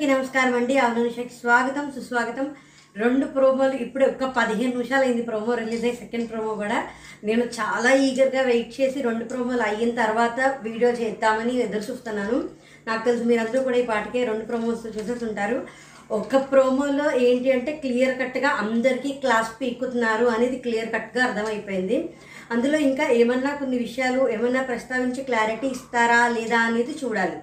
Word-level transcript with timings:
అందరికీ 0.00 0.14
నమస్కారం 0.18 0.54
అండి. 0.58 0.74
అవునుషకి 0.82 1.34
స్వాగతం 1.40 1.86
సుస్వాగతం. 1.94 2.46
రెండు 2.96 3.24
ప్రోమోలు 3.34 3.74
ఇప్పుడు 3.84 4.04
ఒక 4.10 4.28
పదిహేను 4.36 4.72
నిమిషాలు 4.76 5.04
అయింది 5.06 5.24
ప్రోమో 5.26 5.54
రిలీజ్ 5.60 5.82
అయ్యి 5.86 5.98
సెకండ్ 6.02 6.28
ప్రోమో 6.30 6.52
కూడా. 6.60 6.78
నేను 7.28 7.44
చాలా 7.56 7.90
ఈగర్గా 8.06 8.42
వెయిట్ 8.48 8.70
చేసి 8.76 8.98
రెండు 9.06 9.24
ప్రోమోలు 9.30 9.64
అయిన 9.66 9.90
తర్వాత 10.02 10.38
వీడియో 10.66 10.90
చేద్దామని 11.00 11.52
ఎదురు 11.64 11.84
చూస్తున్నాను. 11.88 12.36
నాకు 12.86 13.02
తెలుసు 13.08 13.26
మీరందరూ 13.30 13.60
కూడా 13.66 13.78
ఈ 13.82 13.84
పాటికే 13.90 14.20
రెండు 14.30 14.44
ప్రోమోస్ 14.50 14.86
చూసేస్తుంటారు 14.96 15.58
ఒక 16.20 16.36
ప్రోమోలో 16.52 17.08
ఏంటి 17.28 17.50
అంటే 17.56 17.74
క్లియర్ 17.82 18.14
కట్గా 18.22 18.52
అందరికీ 18.62 19.12
క్లాస్ 19.24 19.50
పీకుతున్నారు 19.60 20.28
అనేది 20.36 20.58
క్లియర్ 20.66 20.90
కట్గా 20.94 21.22
అర్థమైపోయింది. 21.26 21.98
అందులో 22.54 22.78
ఇంకా 22.88 23.06
ఏమన్నా 23.22 23.52
కొన్ని 23.60 23.80
విషయాలు 23.86 24.22
ఏమన్నా 24.36 24.62
ప్రస్తావించి 24.70 25.24
క్లారిటీ 25.28 25.68
ఇస్తారా 25.76 26.22
లేదా 26.38 26.60
అనేది 26.70 26.94
చూడాలి. 27.02 27.36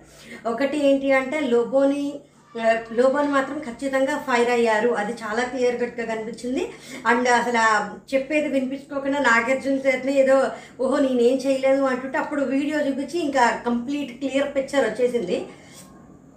ఒకటి 0.53 0.79
ఏంటి 0.89 1.11
అంటే 1.19 1.39
లోబోని 1.53 2.03
ఆ, 2.55 2.67
మాత్రం 3.27 3.59
ఖచ్చితంగా 3.59 4.17
ఫైర్ 4.27 4.49
అయ్యారు. 4.49 4.89
అది 4.93 5.13
చాలా 5.13 5.43
క్లియర్ 5.43 5.81
కట్గా 5.81 6.05
కనిపించింది. 6.05 6.63
అండ్ 7.05 7.29
అసలు 7.31 7.61
చెప్పేది 8.13 8.47
వినిపించుకోకుండా 8.47 9.19
నాగార్జున 9.19 9.77
సార్ని 9.79 10.19
ఏదో 10.19 10.37
ఓహో 10.79 10.99
నేనేం 10.99 11.37
చేయలేదు 11.37 11.83
అంటుంటే 11.85 12.17
అప్పుడు 12.17 12.41
వీడియో 12.47 12.79
చూపించి 12.79 13.19
ఇంకా 13.19 13.45
కంప్లీట్ 13.65 14.19
క్లియర్ 14.19 14.55
పిక్చర్ 14.55 14.85
వచ్చేసింది. 14.85 15.37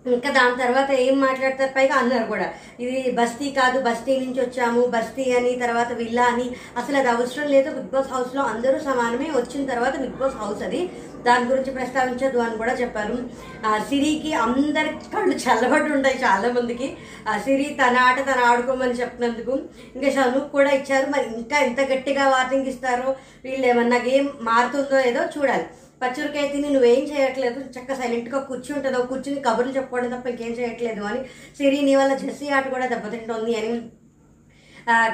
ఇంకా 0.06 0.30
దాని 0.30 0.62
తర్వాత 0.62 0.90
ఏం 0.90 1.20
మాట్లాడతారు? 1.20 1.70
పైగా 1.76 1.94
అన్నారు 1.94 2.24
కూడా. 2.24 2.52
ఇది 2.80 3.10
బస్తీ 3.10 3.50
కాదు 3.50 3.80
బస్తీ 3.80 4.20
నుంచి 4.20 4.40
వచ్చాము 4.40 4.86
బస్తీ 4.86 5.32
అని 5.32 5.56
తర్వాత 5.56 5.92
విల్లా 5.92 6.22
అని. 6.22 6.50
అసలు 6.76 6.96
అది 6.96 7.08
అవసరం 7.08 7.48
లేదు. 7.48 7.70
బిగ్ 7.70 7.90
బాస్ 7.90 8.08
హౌస్లో 8.08 8.42
అందరూ 8.42 8.78
సమానమే. 8.78 9.30
వచ్చిన 9.30 9.70
తర్వాత 9.70 9.96
బిగ్ 9.96 10.12
బాస్ 10.12 10.34
హౌస్ 10.34 10.62
అది. 10.62 10.90
దాని 11.26 11.44
గురించి 11.44 11.70
ప్రస్తావించదు 11.70 12.38
అని 12.38 12.56
కూడా 12.56 12.72
చెప్పారు. 12.72 13.18
ఆ, 13.66 13.78
సిరికి 13.78 14.34
అందరి 14.34 14.88
కళ్ళు 14.88 15.36
చల్లబడి 15.36 15.92
ఉంటాయి 15.92 16.18
చాలా 16.24 16.52
మందికి. 16.52 16.96
సిరి 17.44 17.76
తన 17.82 17.96
ఆట 17.96 18.20
తన 18.20 18.40
ఆడుకోమని 18.44 18.92
చెప్పినందుకు. 18.92 19.58
ఇంకా 19.96 20.10
షనుక్ 20.10 20.52
కూడా 20.52 20.70
ఇచ్చారు. 20.70 21.10
మరి 21.10 21.26
ఇంకా 21.26 21.58
ఎంత 21.58 21.80
గట్టిగా 21.80 22.28
వార్నింగ్ 22.28 22.66
ఇస్తారో? 22.66 23.16
వీళ్ళు 23.44 23.66
ఏమన్నా 23.66 23.96
గేమ్ 23.96 24.28
మారుతుందో 24.40 25.00
ఏదో 25.00 25.24
చూడాలి. 25.24 25.66
పచ్చరికాయ 26.00 26.46
తిని 26.52 26.68
నువ్వేం 26.74 27.02
చేయట్లేదు? 27.12 27.60
చక్క 27.76 27.94
సైలెంట్గా 28.00 28.38
కూర్చుంటుందో 28.48 29.00
కూర్చుని 29.10 29.40
కబుర్లు 29.46 29.72
చెప్పుకోవడం 29.78 30.12
తప్ప 30.14 30.28
ఇంకేం 30.32 30.52
చేయట్లేదు 30.60 31.02
అని 31.10 31.22
సిరి 31.58 31.80
నీ 31.88 31.94
వల్ల 32.00 32.12
జెస్సీ 32.22 32.46
ఆట 32.58 32.66
కూడా 32.74 32.86
దెబ్బతింటోంది 32.92 33.54
అని. 33.60 33.72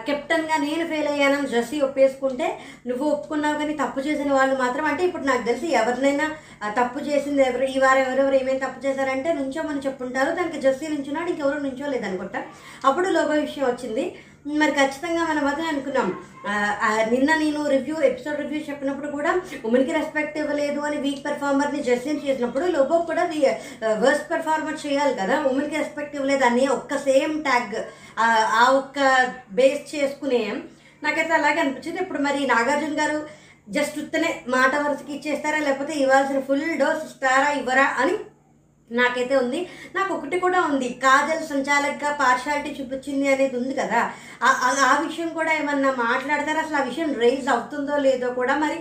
కెప్టెన్గా 0.06 0.56
నేను 0.64 0.84
ఫెయిల్ 0.90 1.08
అయ్యానని 1.12 1.48
జెస్సీ 1.54 1.78
ఒప్పేసుకుంటే 1.86 2.46
నువ్వు 2.88 3.04
ఒప్పుకున్నావు 3.14 3.56
కానీ 3.60 3.74
తప్పు 3.80 4.00
చేసిన 4.06 4.30
వాళ్ళు 4.36 4.54
మాత్రం 4.62 4.84
అంటే 4.90 5.02
ఇప్పుడు 5.08 5.24
నాకు 5.30 5.42
తెలిసి 5.48 5.68
ఎవరినైనా 5.80 6.26
తప్పు 6.78 7.00
చేసింది 7.08 7.42
ఎవరు 7.48 7.66
ఈ 7.74 7.76
వారు 7.84 8.00
ఎవరెవరు 8.04 8.36
ఏమేమి 8.40 8.62
తప్పు 8.64 8.80
చేశారంటే 8.86 9.32
నుంచోమని 9.40 9.84
చెప్పుంటారు 9.86 10.30
దానికి 10.38 10.60
జెస్సీ 10.66 10.86
నుంచున్నాడు 10.94 11.30
ఇంకెవరు 11.32 11.66
నుంచోలేదు 11.66 12.06
అనుకుంటా 12.10 12.40
అప్పుడు 12.88 13.10
లోప 13.18 13.30
విషయం 13.44 13.66
వచ్చింది. 13.68 14.06
మరి 14.60 14.72
ఖచ్చితంగా 14.72 15.22
మనం 15.28 15.44
అదే 15.50 15.64
అనుకున్నాం. 15.70 16.08
నిన్న 17.12 17.30
నేను 17.42 17.60
రివ్యూ 17.74 17.96
ఎపిసోడ్ 18.08 18.40
రివ్యూ 18.42 18.58
చెప్పినప్పుడు 18.68 19.08
కూడా 19.16 19.30
ఉమెన్కి 19.68 19.92
రెస్పెక్ట్ 19.96 20.36
ఇవ్వలేదు 20.42 20.80
అని 20.88 20.98
వీక్ 21.04 21.24
పెర్ఫార్మర్ని 21.24 21.80
జస్టిన్ 21.88 22.22
చేసినప్పుడు 22.26 22.66
లోబో 22.74 22.98
కూడా 23.10 23.24
వర్స్ట్ 24.04 24.30
పెర్ఫార్మర్ 24.32 24.78
చేయాలి 24.84 25.14
కదా 25.22 25.36
ఉమెన్కి 25.50 25.76
రెస్పెక్ట్ 25.76 26.14
ఇవ్వలేదు 26.18 26.46
అని 26.50 26.64
ఒక్క 26.76 26.98
సేమ్ 27.08 27.34
ట్యాగ్ 27.48 27.76
ఆ 28.60 28.64
ఒక్క 28.80 28.98
బేస్ 29.58 29.82
చేసుకునే 29.94 30.42
నాకైతే 31.02 31.34
అలాగే 31.34 31.60
అనిపించింది. 31.60 32.00
ఇప్పుడు 32.04 32.20
మరి 32.28 32.40
నాగార్జున 32.46 32.94
గారు 33.02 33.18
జస్ట్ 33.68 33.98
ఉత్తనే 34.00 34.30
మాట 34.48 34.72
వరుసకి 34.82 35.12
ఇచ్చేస్తారా 35.14 35.58
లేకపోతే 35.58 35.92
ఇవ్వాల్సిన 36.02 36.40
ఫుల్ 36.48 36.64
డోస్ 36.78 37.04
ఇస్తారా 37.08 37.48
ఇవ్వరా 37.60 37.86
అని 38.02 38.14
నాకైతే 38.90 39.36
ఉంది. 39.36 39.68
నాకు 39.94 40.14
ఒకటి 40.14 40.40
కూడా 40.40 40.60
ఉంది. 40.60 40.88
కాజల్ 40.88 41.48
సంచాలక్గా 41.48 42.12
పార్షాలిటీ 42.12 42.82
చూపించింది 42.82 43.34
అనేది 43.34 43.56
ఉంది 43.56 43.74
కదా. 43.74 44.10
ఆ- 44.42 44.98
ఆ- 44.98 45.06
విషయం 45.06 45.28
కూడా 45.28 45.52
ఏమన్నా 45.52 45.94
మాట్లాడతారా? 45.98 46.60
అసలు 46.60 46.76
ఆ 46.76 46.82
విషయం 46.82 47.14
రైజ్ 47.14 47.48
అవుతుందో 47.48 47.96
లేదో 47.96 48.30
కూడా 48.30 48.56
మరి 48.56 48.80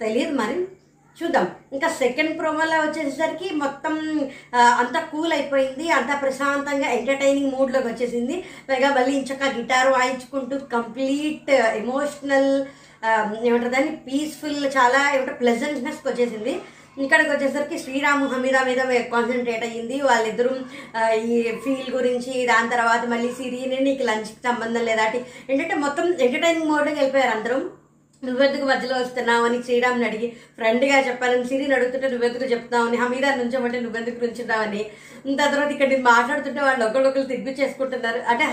తెలియదు 0.00 0.34
మరి. 0.34 0.68
చూద్దాం. 1.22 1.48
ఇంకా 1.72 1.88
సెకండ్ 1.88 2.38
ప్రోమోలో 2.38 2.80
వచ్చేసరికి 2.80 3.54
మొత్తం 3.54 4.20
అంతా 4.54 5.00
కూల్ 5.00 5.32
అయిపోయింది. 5.32 5.90
అంతా 5.90 6.16
ప్రశాంతంగా 6.16 6.88
ఎంటర్టైనింగ్ 6.88 7.50
మూడ్లోకి 7.50 7.88
వచ్చేసింది. 7.88 8.44
పైగా 8.68 8.94
మళ్ళీ 8.94 9.16
ఇంచక్క 9.16 9.44
గిటార్ 9.44 9.88
వాయించుకుంటూ 9.88 10.58
కంప్లీట్ 10.58 11.50
ఎమోషనల్ 11.50 12.64
ఏమంటారు 13.44 13.68
దాన్ని 13.68 13.96
పీస్ఫుల్ 13.96 14.66
చాలా 14.66 15.14
ఏమంటారు 15.14 15.36
ప్లెజెంట్నెస్కి 15.36 16.08
వచ్చేసింది. 16.08 16.60
ఇక్కడికి 16.98 17.30
వచ్చేసరికి 17.30 17.76
శ్రీరాము 17.78 18.26
హమీద 18.26 18.56
మీద 18.66 19.00
కాన్సన్ట్రేట్ 19.12 19.64
అయ్యింది. 19.64 20.00
వాళ్ళిద్దరూ 20.00 20.50
ఈ 21.14 21.42
ఫీల్ 21.64 21.94
గురించి 21.94 22.46
దాని 22.46 22.68
తర్వాత 22.70 23.04
మళ్ళీ 23.06 23.32
సిరీని 23.32 23.78
నీకు 23.80 24.02
లంచ్కి 24.02 24.42
సంబంధం 24.46 24.84
లేదా 24.84 25.06
ఏంటంటే 25.50 25.74
మొత్తం 25.74 26.14
ఎంటర్టైనింగ్ 26.14 26.68
మోడ్కి 26.70 26.94
వెళ్ళిపోయారు 26.94 27.38
అందరూ. 27.38 27.70
నువ్వెందుకు 28.24 28.64
మధ్యలో 28.64 28.96
వస్తున్నావు 28.98 29.44
అని 29.44 29.62
శ్రీరామ్ని 29.62 30.04
అడిగి 30.06 30.28
ఫ్రెండ్గా 30.28 30.98
చెప్పాలని 31.08 31.44
సిరిని 31.44 31.74
అడుగుతుంటే 31.74 32.08
నువ్వెందుకు 32.08 32.44
చెప్తావని 32.44 32.96
హమీదా 32.96 33.34
నుంచోమంటే 33.34 33.80
నువ్వెందుకు 33.80 34.24
నుంచున్నావని 34.24 34.82
దాని 35.26 35.52
తర్వాత 35.52 35.70
ఇక్కడ 35.70 35.88
నేను 35.88 36.02
మాట్లాడుతుంటే 36.02 36.60
వాళ్ళు 36.60 36.84
ఒకళ్ళొకరు 36.86 37.22
దిగ్గు 37.22 37.50
చేసుకుంటున్నారు. 37.50 38.20
అంటే 38.28 38.44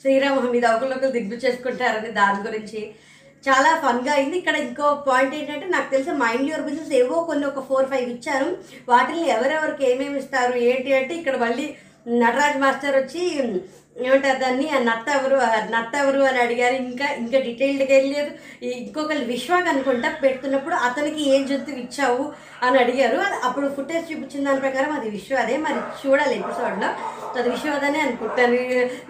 శ్రీరామ్ 0.00 0.38
హమీద 0.38 0.66
ఒకళ్ళొకరు 0.66 1.10
దిగ్గు 1.10 1.36
చేసుకుంటారని 1.36 2.08
దాని 2.08 2.48
గురించి. 2.48 2.94
చాలా 3.46 3.70
ఫన్గా 3.84 4.12
అయింది. 4.18 4.36
ఇక్కడ 4.40 4.56
ఇంకో 4.66 4.86
పాయింట్ 5.08 5.34
ఏంటంటే 5.38 5.66
నాకు 5.74 5.88
తెలిసి 5.94 6.12
మైండ్ 6.22 6.48
యువర్ 6.50 6.66
బిజినెస్ 6.68 6.92
ఏవో 7.00 7.16
కొన్ని 7.30 7.44
ఒక 7.50 7.62
ఫోర్ 7.68 7.90
ఫైవ్ 7.92 8.08
ఇచ్చారు. 8.14 8.48
వాటిని 8.92 9.22
ఎవరెవరికి 9.36 9.84
ఏమేమి 9.90 10.18
ఇస్తారు 10.22 10.54
ఏంటి 10.70 10.92
అంటే 11.00 11.14
ఇక్కడ 11.20 11.36
మళ్ళీ 11.44 11.66
నటరాజ్ 12.22 12.58
మాస్టర్ 12.62 12.96
వచ్చి 13.00 13.22
ఏమంటారు 13.96 14.38
దాన్ని? 14.38 14.70
ఆ 14.70 14.78
నత్త 14.78 15.08
ఎవరు? 15.08 15.36
నత్త 15.70 15.94
ఎవరు 15.96 16.20
అని 16.20 16.38
అడిగారు. 16.38 16.74
ఇంకా 16.74 17.06
ఇంకా 17.08 17.38
డీటెయిల్డ్గా 17.38 17.94
వెళ్ళలేదు 17.94 18.30
ఇంకొకరు 18.62 19.18
విశ్వాక్ 19.18 19.68
అనుకుంటా 19.68 20.08
పెడుతున్నప్పుడు 20.22 20.74
అతనికి 20.74 21.34
ఏం 21.34 21.46
జంతువు 21.46 21.76
ఇచ్చావు 21.76 22.32
అని 22.62 22.78
అడిగారు. 22.78 23.18
అది 23.18 23.36
అప్పుడు 23.44 23.68
ఫుటేజ్ 23.68 24.12
చూపించిన 24.12 24.44
దాని 24.44 24.60
ప్రకారం 24.60 24.92
అది 24.92 25.10
విశ్వాదే 25.10 25.56
మరి 25.56 25.78
చూడాలి 26.02 26.34
ఎపిసోడ్లో 26.38 26.88
అది 27.38 27.50
విశ్వాదనే 27.50 28.00
అనుకుంటాను. 28.00 28.58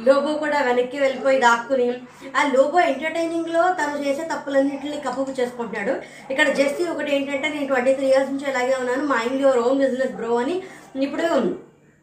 లోబో 0.09 0.35
కూడా 0.35 0.61
వెనక్కి 0.61 0.99
వెళ్ళిపోయి 0.99 1.41
దాక్కుని 1.41 1.89
ఆ 2.37 2.53
లోబో 2.55 2.81
ఎంటర్టైనింగ్లో 2.81 3.75
తను 3.81 4.05
చేసే 4.05 4.23
తప్పులన్నింటినీ 4.23 4.97
కప్పుపు 4.97 5.41
చేసుకుంటున్నాడు. 5.41 5.95
ఇక్కడ 6.31 6.49
జస్ట్ 6.49 6.83
ఒకటి 6.91 7.17
ఏంటంటే 7.17 7.49
నేను 7.49 7.67
ట్వంటీ 7.67 7.95
త్రీ 7.95 8.07
ఇయర్స్ 8.07 8.31
నుంచి 8.31 8.51
అలాగే 8.51 8.75
ఉన్నాను. 8.81 9.05
Mind 9.07 9.43
your 9.43 9.59
own 9.59 9.79
business 9.79 10.13
bro 10.13 10.35
అని. 10.37 10.63
ఇప్పుడు 11.03 11.29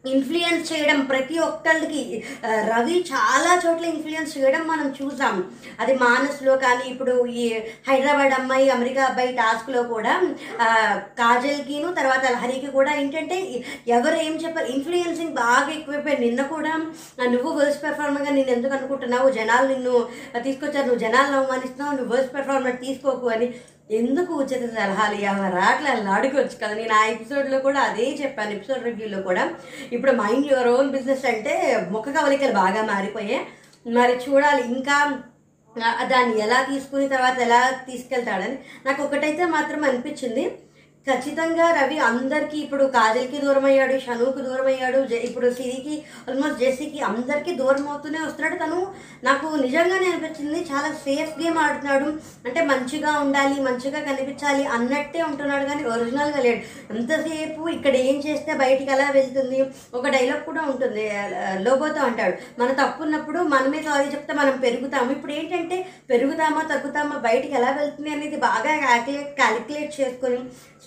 ఇన్ఫ్లుయెన్స్ 0.04 0.64
చేయడం 0.70 0.98
ప్రతి 1.10 1.36
ఒక్కళ్ళకి 1.48 2.02
రవి 2.70 2.96
చాలా 3.10 3.52
చోట్ల 3.64 3.84
ఇన్ఫ్లుయెన్స్ 3.90 4.32
చేయడం 4.36 4.62
మనం 4.70 4.88
చూసాం. 4.98 5.36
అది 5.82 5.92
మానస్లో 6.04 6.54
కానీ 6.64 6.84
ఇప్పుడు 6.92 7.14
ఈ 7.42 7.44
హైదరాబాద్ 7.88 8.34
అమ్మాయి 8.38 8.66
అమెరికా 8.76 9.02
అబ్బాయి 9.08 9.32
టాస్క్లో 9.40 9.82
కూడా 9.92 10.14
కాజల్కిను 11.20 11.90
తర్వాత 12.00 12.24
హరికి 12.42 12.70
కూడా 12.78 12.92
ఏంటంటే 13.02 13.38
ఎవరు 13.96 14.16
ఏం 14.26 14.34
చెప్పారు 14.44 14.68
ఇన్ఫ్లుయెన్సింగ్ 14.76 15.38
బాగా 15.42 15.70
ఎక్కువైపోయింది. 15.78 16.24
నిన్న 16.26 16.42
కూడా 16.54 16.72
నువ్వు 17.34 17.52
వర్స్ట్ 17.60 17.84
పెర్ఫార్మర్గా 17.86 18.30
నేను 18.38 18.52
ఎందుకు 18.56 18.74
అనుకుంటున్నావు? 18.78 19.28
జనాలు 19.38 19.68
నిన్ను 19.72 19.94
తీసుకొచ్చారు. 20.46 20.86
నువ్వు 20.88 21.04
జనాలను 21.06 21.38
అవమానిస్తున్నావు. 21.40 21.96
నువ్వు 21.98 22.12
వర్స్ట్ 22.14 22.34
పెర్ఫార్మర్ 22.36 22.82
తీసుకోకు 22.86 23.28
అని 23.36 23.48
ఎందుకు 23.90 24.34
ఉచిత 24.34 24.64
సలహాలు 24.74 25.14
ఎవరు 25.14 25.56
రావట్లేదు 25.56 26.08
అడుగువచ్చు 26.08 26.56
కదా. 26.62 26.74
నేను 26.74 26.94
ఆ 26.94 27.04
ఎపిసోడ్లో 27.04 27.58
కూడా 27.58 27.80
అదే 27.80 28.06
చెప్పాను 28.22 28.50
ఎపిసోడ్ 28.50 28.84
రివ్యూలో 28.84 29.22
కూడా. 29.22 29.50
ఇప్పుడు 29.92 30.12
మైండ్ 30.12 30.52
యువర్ 30.52 30.68
ఓన్ 30.68 30.90
బిజినెస్ 30.90 31.24
అంటే 31.24 31.54
ముఖ 31.90 32.04
కవలికలు 32.08 32.52
బాగా 32.52 32.82
మారిపోయాయి. 32.82 33.40
మరి 33.92 34.12
చూడాలి 34.12 34.62
ఇంకా 34.62 35.18
దాన్ని 36.02 36.40
ఎలా 36.40 36.62
తీసుకుని 36.62 37.08
తర్వాత 37.08 37.38
ఎలా 37.38 37.70
తీసుకెళ్తాడని. 37.70 38.58
నాకు 38.86 39.02
ఒకటైతే 39.02 39.44
మాత్రం 39.44 39.84
అనిపించింది 39.84 40.58
ఖచ్చితంగా 41.06 41.70
రవి 41.70 41.98
అందరికీ 41.98 42.58
ఇప్పుడు 42.58 42.84
కాజల్కి 42.84 43.38
దూరం 43.38 43.64
అయ్యాడు 43.64 43.98
షనుకు 43.98 44.38
దూరం 44.38 44.66
అయ్యాడు 44.66 45.06
జె- 45.06 45.18
ఇప్పుడు 45.18 45.50
సిరికి 45.50 46.02
ఆల్మోస్ట్ 46.28 46.58
జెస్సీకి 46.58 47.00
అందరికీ 47.00 47.54
దూరం 47.54 47.88
అవుతూనే 47.88 48.18
వస్తున్నాడు. 48.18 48.54
తను 48.54 48.78
నాకు 49.24 49.46
నిజంగానే 49.56 50.06
అనిపించింది 50.06 50.58
చాలా 50.72 50.92
సేఫ్ 50.92 51.42
గేమ్ 51.42 51.58
ఆడుతున్నాడు. 51.58 52.04
అంటే 52.46 52.62
మంచిగా 52.62 53.18
ఉండాలి 53.18 53.60
మంచిగా 53.60 54.00
కనిపించాలి 54.00 54.66
అన్నట్టే 54.66 55.22
ఉంటున్నాడు 55.22 55.64
కానీ 55.64 55.84
ఒరిజినల్గా 55.84 56.40
లేడు. 56.40 56.60
ఎంతసేపు 56.96 57.68
ఇక్కడ 57.68 57.96
ఏం 57.96 58.22
చేస్తే 58.26 58.54
బయటికి 58.54 58.90
ఎలా 58.90 59.10
వెళ్తుంది? 59.10 59.66
ఒక 59.94 60.08
డైలాగ్ 60.08 60.44
కూడా 60.44 60.60
ఉంటుంది 60.62 61.10
లోబోతో 61.58 62.00
అంటాడు. 62.00 62.36
మన 62.60 62.72
తప్పు 62.72 63.02
ఉన్నప్పుడు 63.02 63.38
మనమే 63.38 63.82
సారీ 63.82 64.08
చెప్తే 64.08 64.34
మనం 64.34 64.56
పెరుగుతాము. 64.58 65.12
ఇప్పుడు 65.12 65.32
ఏంటంటే 65.32 65.86
పెరుగుతామా 66.10 66.62
తగ్గుతామా 66.62 67.16
బయటికి 67.16 67.54
ఎలా 67.54 67.70
వెళ్తుంది 67.70 68.10
అనేది 68.10 68.36
బాగా 68.36 68.98
క్యాలిక్యులేట్ 69.38 70.00
చేసుకొని 70.00 70.40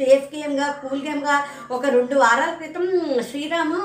సేఫ్ 0.06 0.28
గేమ్గా 0.36 0.68
కూల్ 0.84 1.02
గేమ్గా 1.08 1.38
ఒక 1.78 1.86
రెండు 1.98 2.18
వారాల 2.26 2.54
క్రితం 2.62 2.86
శ్రీరాము 3.32 3.82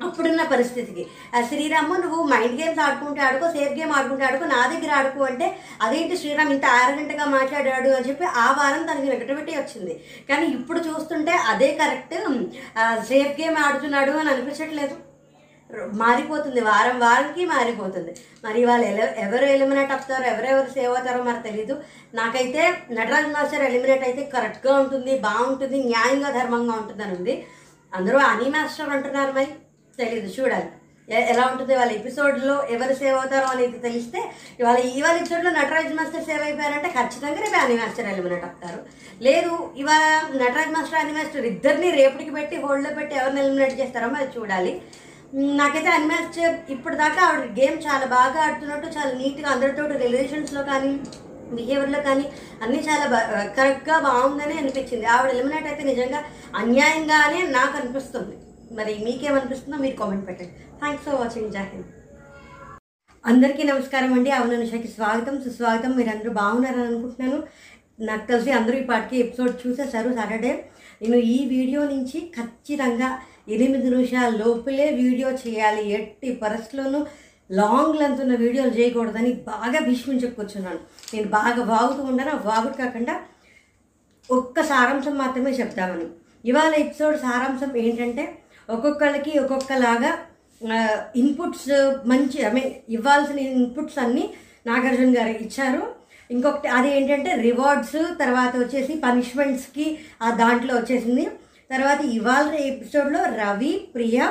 అప్పుడున్న 0.00 0.42
పరిస్థితికి. 0.52 1.02
శ్రీరాము 1.48 1.94
నువ్వు 2.02 2.20
మైండ్ 2.30 2.56
గేమ్స్ 2.60 2.80
ఆడుకుంటే 2.84 3.20
ఆడుకో 3.26 3.46
సేఫ్ 3.56 3.74
గేమ్ 3.78 3.92
ఆడుకుంటే 3.96 4.24
ఆడుకో 4.28 4.46
నా 4.54 4.60
దగ్గర 4.72 4.90
ఆడుకో 5.00 5.20
అంటే 5.28 5.46
అదేంటి 5.84 6.14
శ్రీరామ్ 6.22 6.50
ఇంత 6.54 6.66
ఆరగంటగా 6.78 7.26
మాట్లాడాడు 7.36 7.90
అని 7.96 8.08
చెప్పి 8.08 8.24
ఆ 8.44 8.46
వారం 8.58 8.82
తనకి 8.88 9.12
నెగటివిటీ 9.12 9.52
వచ్చింది. 9.58 9.94
కానీ 10.30 10.46
ఇప్పుడు 10.56 10.80
చూస్తుంటే 10.88 11.34
అదే 11.52 11.70
కరెక్ట్ 11.82 12.16
సేఫ్ 13.10 13.40
గేమ్ 13.40 13.58
ఆడుతున్నాడు 13.66 14.14
అని 14.22 14.30
అనిపించట్లేదు. 14.34 14.96
మారిపోతుంది. 15.74 16.60
వారం 16.60 17.00
వారంకి 17.00 17.44
మారిపోతుంది. 17.44 18.14
మరి 18.44 18.64
వాళ్ళు 18.64 18.86
ఎలా 18.86 19.04
ఎవరు 19.04 19.44
ఎలిమినేట్ 19.44 19.92
అవుతారో 19.92 20.24
ఎవరెవరు 20.24 20.70
సేవ్ 20.70 20.94
అవుతారో 20.94 21.22
మరి 21.22 21.50
తెలీదు. 21.50 21.82
నాకైతే 22.14 22.74
నటరాజ్ 22.90 23.32
మాస్టర్ 23.32 23.62
ఎలిమినేట్ 23.62 24.04
అయితే 24.04 24.24
కరెక్ట్గా 24.24 24.78
ఉంటుంది 24.78 25.18
బాగుంటుంది 25.18 25.82
న్యాయంగా 25.82 26.30
ధర్మంగా 26.30 26.72
ఉంటుందని 26.72 27.16
ఉంది. 27.16 27.46
అందరూ 27.94 28.18
అనీ 28.18 28.50
మాస్టర్ 28.50 28.90
అంటున్నారు 28.90 29.32
మరి. 29.32 29.50
తెలీదు 29.98 30.28
చూడాలి. 30.40 30.70
ఎలా 31.08 31.46
ఉంటుంది 31.46 31.74
వాళ్ళ 31.74 31.92
ఎపిసోడ్లో 31.92 32.66
ఎవరు 32.70 32.94
సేవ్ 32.94 33.16
అవుతారో 33.18 33.46
అనేది 33.46 33.78
తెలిస్తే 33.78 34.32
ఇవాళ 34.60 34.76
ఇవాళ 34.76 35.16
ఎపిసోడ్లో 35.16 35.50
నటరాజ్ 35.50 35.94
మాస్టర్ 35.94 36.24
సేవ్ 36.24 36.42
అయిపోయారంటే 36.42 36.88
ఖచ్చితంగా 36.88 37.40
రేపు 37.40 37.56
అనీ 37.56 37.74
మాస్టర్ 37.74 38.06
ఎలిమినేట్ 38.06 38.44
అవుతారు. 38.44 38.80
లేదు 39.22 39.72
ఇవాళ 39.76 40.04
నటరాజ్ 40.34 40.72
మాస్టర్ 40.72 40.98
అనీ 40.98 41.12
మాస్టర్ 41.12 41.46
ఇద్దరిని 41.46 41.90
రేపటికి 41.90 42.30
పెట్టి 42.30 42.56
హోల్డ్లో 42.56 42.94
పెట్టి 42.94 43.16
ఎవరిని 43.16 43.40
ఎలిమినేట్ 43.40 43.80
చేస్తారో 43.80 44.08
మరి 44.08 44.40
చూడాలి. 44.40 44.82
నాకైతే 45.32 45.88
అనిమల్స్ 45.88 46.24
మాస్టర్ 46.24 46.56
ఇప్పుడు 46.72 46.94
దాకా 47.02 47.20
ఆవిడ 47.26 47.44
గేమ్ 47.58 47.76
చాలా 47.84 48.06
బాగా 48.06 48.38
ఆడుతున్నట్టు 48.46 48.88
చాలా 48.96 49.12
నీట్గా 49.20 49.48
అందరితో 49.52 49.82
రిలేషన్స్లో 50.02 50.62
కానీ 50.62 50.90
బిహేవియర్లో 51.56 52.00
కానీ 52.08 52.24
అన్నీ 52.62 52.80
చాలా 52.88 53.06
కరెక్ట్గా 53.58 53.96
బాగుందని 54.08 54.54
అనిపించింది. 54.58 55.06
ఆవిడ 55.14 55.30
ఎలిమినేట్ 55.34 55.68
అయితే 55.70 55.82
నిజంగా 55.90 56.20
అన్యాయంగానే 56.60 57.40
నాకు 57.56 57.74
అనిపిస్తుంది. 57.80 58.36
మరి 58.78 58.92
మీకేమనిపిస్తుందో 59.06 59.78
మీరు 59.84 59.96
కామెంట్ 60.02 60.28
పెట్టండి. 60.28 60.54
థ్యాంక్స్ 60.80 61.04
ఫర్ 61.06 61.18
వాచింగ్ 61.22 61.52
జాహింద్ 61.56 61.90
అందరికీ 63.24 63.62
నమస్కారం 63.72 64.12
అండి. 64.18 64.30
అవును 64.30 64.60
నిషాకి 64.64 64.88
స్వాగతం 64.88 65.34
సుస్వాగతం. 65.40 65.92
మీరు 65.98 66.10
అందరూ 66.14 66.30
బాగున్నారని 66.42 66.86
అనుకుంటున్నాను. 66.90 67.40
నాకు 68.08 68.24
తెలిసి 68.30 68.50
అందరూ 68.60 68.76
ఈ 68.82 68.86
పాటికి 68.92 69.16
ఎపిసోడ్ 69.24 69.54
చూసేశారు 69.66 70.10
సాటర్డే 70.20 70.52
నేను 71.02 71.18
ఈ 71.34 71.38
వీడియో 71.54 71.80
నుంచి 71.94 72.18
ఖచ్చితంగా 72.38 73.10
ఎనిమిది 73.48 73.90
నిమిషాల 73.90 74.30
లోపలే 74.44 74.86
వీడియో 75.02 75.28
చేయాలి. 75.42 75.82
ఎట్టి 75.90 76.28
పరిస్థితుల్లోనూ 76.42 77.00
లాంగ్ 77.50 77.98
లెంత్ 78.00 78.20
ఉన్న 78.24 78.34
వీడియోలు 78.34 78.72
చేయకూడదని 78.78 79.32
బాగా 79.32 79.78
భీష్మించుకొచ్చున్నాను 79.88 80.80
నేను 81.14 81.28
బాగా 81.28 81.62
వాగుతూ 81.72 82.02
ఉండను. 82.02 82.30
ఆ 82.36 82.40
వాగుడు 82.50 82.76
కాకుండా 82.82 83.14
ఒక్క 84.30 84.62
సారాంశం 84.62 85.14
మాత్రమే 85.22 85.50
చెప్తామని. 85.50 86.06
ఇవాళ 86.44 86.72
ఎపిసోడ్ 86.84 87.16
సారాంశం 87.20 87.76
ఏంటంటే 87.76 88.24
ఒక్కొక్కళ్ళకి 88.68 89.32
ఒక్కొక్కలాగా 89.38 90.12
ఇన్పుట్స్ 91.16 91.70
మంచి 92.06 92.38
ఐ 92.48 92.52
మీన్ 92.52 92.72
ఇవ్వాల్సిన 92.96 93.38
ఇన్పుట్స్ 93.38 93.98
అన్నీ 93.98 94.24
నాగార్జున 94.66 95.10
గారు 95.18 95.32
ఇచ్చారు. 95.44 95.82
ఇంకొకటి 96.30 96.68
అది 96.68 96.88
ఏంటంటే 96.96 97.30
రివార్డ్స్ 97.48 97.96
తర్వాత 98.20 98.52
వచ్చేసి 98.56 98.94
పనిష్మెంట్స్కి 99.04 99.86
ఆ 100.22 100.30
దాంట్లో 100.30 100.74
వచ్చేసింది. 100.76 101.24
తర్వాత 101.72 102.00
ఇవాళ 102.00 102.54
ఎపిసోడ్లో 102.54 103.22
రవి 103.24 103.72
ప్రియా 103.94 104.26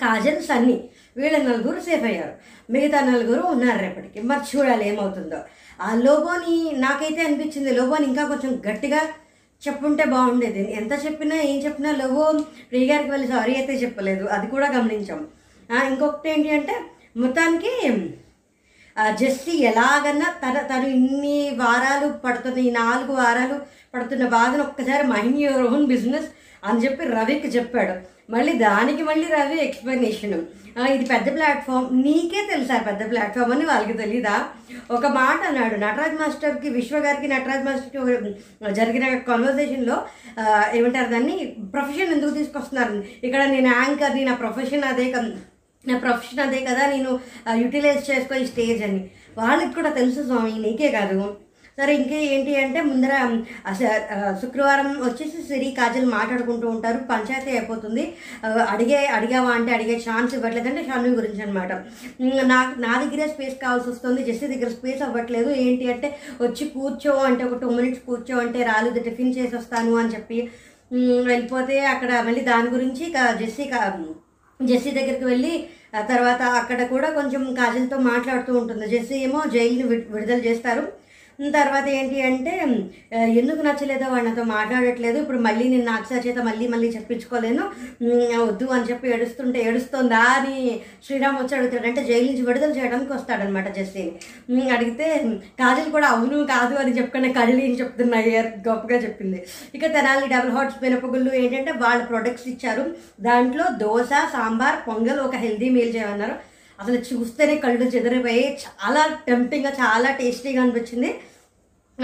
కాజల్ 0.00 0.42
సన్నీ 0.42 0.90
వీళ్ళ 1.16 1.36
నలుగురు 1.38 1.80
సేఫ్ 1.80 2.04
అయ్యారు. 2.04 2.34
మిగతా 2.72 3.00
నలుగురు 3.00 3.42
ఉన్నారు 3.46 3.78
రేపటికి. 3.78 4.20
మరి 4.22 4.44
చూడాలి 4.52 4.88
ఏమవుతుందో. 4.88 5.40
ఆ 5.80 5.94
లోబోని 5.94 6.56
నాకైతే 6.80 7.22
అనిపించింది. 7.22 7.70
లోబోని 7.74 8.06
ఇంకా 8.06 8.24
కొంచెం 8.28 8.62
గట్టిగా 8.70 9.00
చెప్పుంటే 9.62 10.04
బాగుండేది. 10.04 10.72
ఎంత 10.76 10.92
చెప్పినా 11.04 11.36
ఏం 11.36 11.58
చెప్పినా 11.64 11.90
లోబో 11.92 12.24
ప్రియ 12.70 12.92
గారికి 12.92 13.10
వెళ్ళి 13.10 13.28
సారీ 13.28 13.54
అయితే 13.54 13.72
చెప్పలేదు. 13.72 14.24
అది 14.26 14.46
కూడా 14.46 14.68
గమనించాం. 14.70 15.26
ఇంకొకటి 15.88 16.30
ఏంటి 16.30 16.50
అంటే 16.50 16.74
మొత్తానికి 17.16 17.72
జస్సీ 18.96 19.24
జెస్సీ 19.24 19.52
ఎలాగన్నా 19.58 20.26
తన 20.42 20.56
తను 20.70 20.86
ఇన్ని 20.86 21.50
వారాలు 21.56 22.08
పడుతున్న 22.24 22.58
ఈ 22.58 22.70
నాలుగు 22.70 23.12
వారాలు 23.12 23.56
పడుతున్న 23.94 24.24
బాధను 24.28 24.62
ఒక్కసారి 24.62 25.04
మైండ్ 25.06 25.38
యువర్ 25.38 25.66
ఓన్ 25.66 25.86
బిజినెస్ 25.86 26.28
అని 26.68 26.80
చెప్పి 26.84 27.04
రవికి 27.16 27.48
చెప్పాడు. 27.56 27.94
మళ్ళీ 28.32 28.52
దానికి 28.66 29.02
మళ్ళీ 29.08 29.26
రవి 29.36 29.56
ఎక్స్ప్లెనేషన్ 29.66 30.34
ఇది 30.94 31.04
పెద్ద 31.12 31.28
ప్లాట్ఫామ్ 31.36 31.86
నీకే 32.04 32.42
తెలుసా 32.50 32.76
పెద్ద 32.86 33.02
ప్లాట్ఫామ్ 33.10 33.52
అని 33.54 33.64
వాళ్ళకి 33.70 33.94
తెలీదా? 34.02 34.34
ఒక 34.96 35.06
మాట 35.18 35.40
అన్నాడు. 35.48 35.76
నటరాజ్ 35.84 36.16
మాస్టర్కి 36.20 36.68
విశ్వ 36.76 36.98
గారికి 37.06 37.28
నటరాజ్ 37.32 37.66
మాస్టర్కి 37.66 37.98
జరిగిన 38.78 39.04
కాన్వర్జేషన్లో 39.30 39.96
ఏమంటారు 40.78 41.10
దాన్ని? 41.14 41.36
ప్రొఫెషన్ 41.74 42.14
ఎందుకు 42.16 42.34
తీసుకొస్తున్నారు? 42.40 42.96
ఇక్కడ 43.26 43.42
నేను 43.54 43.70
యాంకర్ని 43.78 44.24
నా 44.30 44.36
ప్రొఫెషన్ 44.44 44.86
అదే 44.92 45.06
కదా 45.16 45.32
నా 45.84 45.94
ప్రొఫెషన్ 46.04 46.44
అదే 46.46 46.58
కదా 46.70 46.82
నేను 46.94 47.12
యూటిలైజ్ 47.62 48.02
చేసుకో 48.10 48.34
ఈ 48.42 48.44
స్టేజ్ 48.52 48.82
అని. 48.88 49.00
వాళ్ళకి 49.40 49.72
కూడా 49.78 49.90
తెలుసు 50.00 50.20
స్వామి 50.28 50.52
నీకే 50.66 50.90
కాదు. 50.98 51.20
సరే 51.78 51.92
ఇంకా 52.00 52.16
ఏంటి 52.32 52.52
అంటే 52.62 52.80
ముందర 52.88 53.12
శుక్రవారం 54.40 54.88
వచ్చేసి 55.04 55.38
సిరి 55.48 55.68
కాజల్ 55.78 56.08
మాట్లాడుకుంటూ 56.16 56.66
ఉంటారు. 56.74 56.98
పంచాయతీ 57.10 57.50
అయిపోతుంది. 57.56 58.04
అడిగే 58.72 58.98
అడిగావా 59.18 59.50
అంటే 59.58 59.70
అడిగే 59.76 59.96
ఛాన్స్ 60.06 60.34
ఇవ్వట్లేదంటే 60.38 60.82
షాన్వి 60.88 61.12
గురించి 61.20 61.42
అనమాట 61.46 61.72
నాకు 62.52 62.72
నా 62.84 62.92
దగ్గరే 63.02 63.26
స్పేస్ 63.34 63.56
కావాల్సి 63.64 63.90
వస్తుంది. 63.92 64.20
జెస్సీ 64.28 64.46
దగ్గర 64.54 64.70
స్పేస్ 64.76 65.02
అవ్వట్లేదు. 65.08 65.50
ఏంటి 65.64 65.86
అంటే 65.94 66.10
వచ్చి 66.44 66.66
కూర్చో 66.76 67.14
అంటే 67.30 67.44
ఒక 67.48 67.58
టూ 67.62 67.70
మినిట్స్ 67.78 68.04
కూర్చో 68.10 68.36
అంటే 68.44 68.60
రాలేదు 68.72 69.02
టిఫిన్ 69.08 69.36
చేసి 69.38 69.54
వస్తాను 69.56 69.94
అని 70.02 70.14
చెప్పి 70.16 70.40
వెళ్ళిపోతే 71.30 71.76
అక్కడ 71.94 72.12
మళ్ళీ 72.24 72.42
దాని 72.52 72.70
గురించి 72.76 73.04
జెస్సీ 73.42 73.66
జెస్సీ 74.60 74.90
దగ్గరికి 74.96 75.26
వెళ్ళి 75.32 75.52
ఆ 75.98 76.00
తర్వాత 76.10 76.42
అక్కడ 76.58 76.80
కూడా 76.90 77.08
కొంచెం 77.16 77.42
కాజల్తో 77.60 77.96
మాట్లాడుతూ 78.10 78.52
ఉంటుంది. 78.58 78.84
జెస్సీ 78.92 79.16
ఏమో 79.26 79.40
జైలుని 79.54 79.84
విడుదల 80.14 80.40
చేస్తారు. 80.48 80.84
తర్వాత 81.56 81.86
ఏంటి 81.98 82.16
అంటే 82.28 82.52
ఎందుకు 83.40 83.60
నచ్చలేదో 83.66 84.06
వాడు 84.12 84.24
నాతో 84.26 84.42
మాట్లాడట్లేదు. 84.52 85.16
ఇప్పుడు 85.22 85.38
మళ్ళీ 85.46 85.64
నేను 85.72 85.86
నాకు 85.90 86.06
చేత 86.26 86.38
మళ్ళీ 86.48 86.66
మళ్ళీ 86.74 86.88
చెప్పించుకోలేను. 86.96 87.64
వద్దు 88.48 88.66
అని 88.76 88.88
చెప్పి 88.90 89.12
ఏడుస్తుంటే 89.14 89.58
ఏడుస్తుందా 89.68 90.20
అని 90.36 90.56
శ్రీరామ్ 91.06 91.38
వచ్చి 91.40 91.56
అడుగుతాడు 91.58 91.88
అంటే 91.90 92.02
జైలు 92.10 92.26
నుంచి 92.30 92.44
విడుదల 92.48 92.72
చేయడానికి 92.78 93.12
వస్తాడనమాట 93.16 93.68
జెస్సీని 93.78 94.64
అడిగితే 94.76 95.08
కాజల్ 95.62 95.90
కూడా 95.96 96.08
అవును 96.14 96.38
కాదు 96.54 96.76
అని 96.82 96.96
చెప్పుకున్న 96.98 97.32
కళ్ళు 97.40 97.60
అని 97.66 97.80
చెప్తున్నాయి? 97.82 98.32
గొప్పగా 98.68 98.98
చెప్పింది. 99.06 99.40
ఇక 99.76 99.84
తెనాలి 99.96 100.28
డబుల్ 100.34 100.54
హాట్స్ 100.56 100.80
మినపగుళ్ళు 100.84 101.32
ఏంటంటే 101.42 101.74
వాళ్ళ 101.84 102.00
ప్రొడక్ట్స్ 102.12 102.48
ఇచ్చారు. 102.54 102.84
దాంట్లో 103.28 103.66
దోశ 103.84 104.10
సాంబార్ 104.36 104.80
పొంగల్ 104.88 105.20
ఒక 105.26 105.36
హెల్దీ 105.44 105.70
మీల్ 105.76 105.94
చేయమన్నారు. 105.96 106.36
అసలు 106.78 106.98
చూస్తేనే 107.08 107.54
కళ్ళు 107.64 107.84
చెదిరిపోయి 107.94 108.44
చాలా 108.62 109.02
టెంప్టింగ్గా 109.26 109.70
చాలా 109.82 110.08
టేస్టీగా 110.20 110.62
అనిపించింది. 110.62 111.10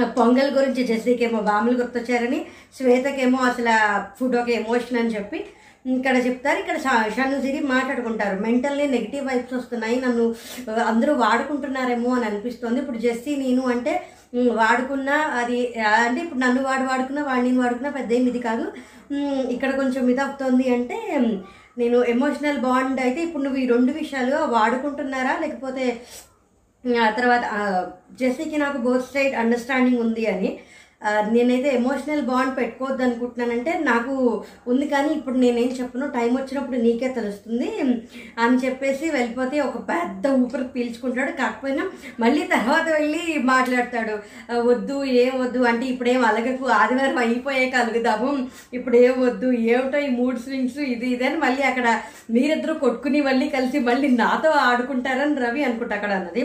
పొంగల్ 0.03 0.51
గురించి 0.51 0.85
జెస్సీకేమో 0.85 1.41
బాములు 1.41 1.77
గుర్తొచ్చారని 1.77 2.47
శ్వేతకేమో 2.77 3.39
అసలు 3.39 4.01
ఫుడ్ 4.21 4.37
ఒక 4.37 4.49
ఎమోషన్ 4.49 4.99
అని 4.99 5.15
చెప్పి 5.15 5.45
ఇక్కడ 5.87 6.27
చెప్తారు. 6.27 6.59
ఇక్కడ 6.59 6.77
షా- 6.77 7.13
షన్ను 7.13 7.67
మాట్లాడుకుంటారు. 7.67 8.43
మెంటల్లీ 8.43 8.87
నెగిటివ్ 8.87 9.27
వైబ్స్ 9.27 9.55
వస్తున్నాయి. 9.55 10.01
నన్ను 10.01 10.35
అందరూ 10.81 11.15
వాడుకుంటున్నారేమో 11.15 12.15
అని 12.15 12.25
అనిపిస్తుంది. 12.25 12.81
ఇప్పుడు 12.81 12.99
జెస్సీ 12.99 13.37
నేను 13.37 13.63
అంటే 13.63 14.03
వాడుకున్నా 14.53 15.15
అది 15.15 15.75
అంటే 15.81 16.21
ఇప్పుడు 16.21 16.39
నన్ను 16.39 16.63
వాడు 16.63 16.83
వాడుకున్నా 16.83 17.23
వాడు 17.23 17.41
నేను 17.41 17.61
వాడుకున్నా 17.61 17.91
పెద్ద 17.91 18.13
ఏమి 18.13 18.27
ఇది 18.27 18.39
కాదు. 18.39 18.73
ఇక్కడ 19.51 19.77
కొంచెం 19.77 20.11
ఇది 20.11 20.21
అవుతుంది 20.21 20.75
అంటే 20.75 21.21
నేను 21.79 22.05
ఎమోషనల్ 22.05 22.59
బాండ్ 22.59 23.01
అయితే 23.01 23.23
ఇప్పుడు 23.23 23.43
నువ్వు 23.43 23.61
ఈ 23.61 23.67
రెండు 23.67 23.93
విషయాలు 23.93 24.37
వాడుకుంటున్నారా? 24.37 25.39
లేకపోతే 25.41 26.03
తర్వాత 26.95 27.45
జెస్సీకి 28.21 28.57
నాకు 28.57 28.79
బోత్ 28.79 29.15
సైడ్ 29.15 29.35
అండర్స్టాండింగ్ 29.35 30.01
ఉంది 30.01 30.27
అని. 30.27 30.59
నేనైతే 31.33 31.69
ఎమోషనల్ 31.77 32.23
బాండ్ 32.23 32.57
పెట్టుకోవద్దు 32.57 33.03
అనుకుంటున్నానంటే 33.03 33.79
నాకు 33.79 34.45
ఉంది 34.69 34.87
కానీ 34.89 35.09
ఇప్పుడు 35.15 35.39
నేనేం 35.39 35.69
చెప్పను. 35.81 36.07
టైం 36.07 36.37
వచ్చినప్పుడు 36.37 36.77
నీకే 36.77 37.09
తెలుస్తుంది. 37.09 37.69
అని 38.39 38.57
చెప్పేసి 38.57 39.11
వెళ్ళిపోతే 39.11 39.61
ఒక 39.61 39.79
పెద్ద 39.89 40.27
ఊపిరి 40.29 40.65
పీల్చుకుంటాడు. 40.65 41.33
కాకపోయినా 41.33 41.91
మళ్ళీ 42.21 42.43
తర్వాత 42.47 42.89
వెళ్ళి 42.89 43.39
మాట్లాడతాడు. 43.39 44.19
వద్దు 44.59 45.05
ఏం 45.05 45.41
వద్దు 45.41 45.59
అంటే 45.59 45.87
ఇప్పుడేం 45.87 46.25
అలగకు. 46.25 46.67
ఆదివారం 46.67 47.19
అయిపోయే 47.19 47.71
కలుగుదాము. 47.71 48.49
ఇప్పుడు 48.73 48.97
ఏం 48.97 49.21
వద్దు 49.21 49.53
ఏమిటో 49.53 49.99
ఈ 49.99 50.09
మూడ్ 50.09 50.39
స్వింగ్స్ 50.39 50.79
ఇది 50.79 51.11
ఇది 51.11 51.27
అని 51.27 51.37
మళ్ళీ 51.37 51.63
అక్కడ 51.63 52.01
మీరిద్దరూ 52.31 52.75
కొట్టుకుని 52.75 53.21
మళ్ళీ 53.21 53.49
కలిసి 53.49 53.79
మళ్ళీ 53.79 54.11
నాతో 54.11 54.51
ఆడుకుంటారని 54.51 55.35
రవి 55.47 55.65
అనుకుంటా 55.65 55.97
అక్కడ 55.97 56.11
అన్నది. 56.11 56.45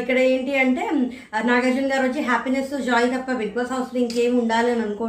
ఇక్కడ 0.00 0.18
ఏంటి 0.32 0.52
అంటే 0.64 0.84
నాగార్జున 1.50 1.86
గారు 1.92 2.04
వచ్చి 2.08 2.22
హ్యాపీనెస్ 2.30 2.74
జాయ్ 2.88 3.08
తప్ప 3.14 3.36
బిగ్ 3.40 3.54
బాస్ 3.58 3.72
హౌస్లో 3.74 3.98
ఇంకేం 4.04 4.34
ఉండాలి 4.42 4.70
అని 4.74 4.84
అనుకో 4.86 5.08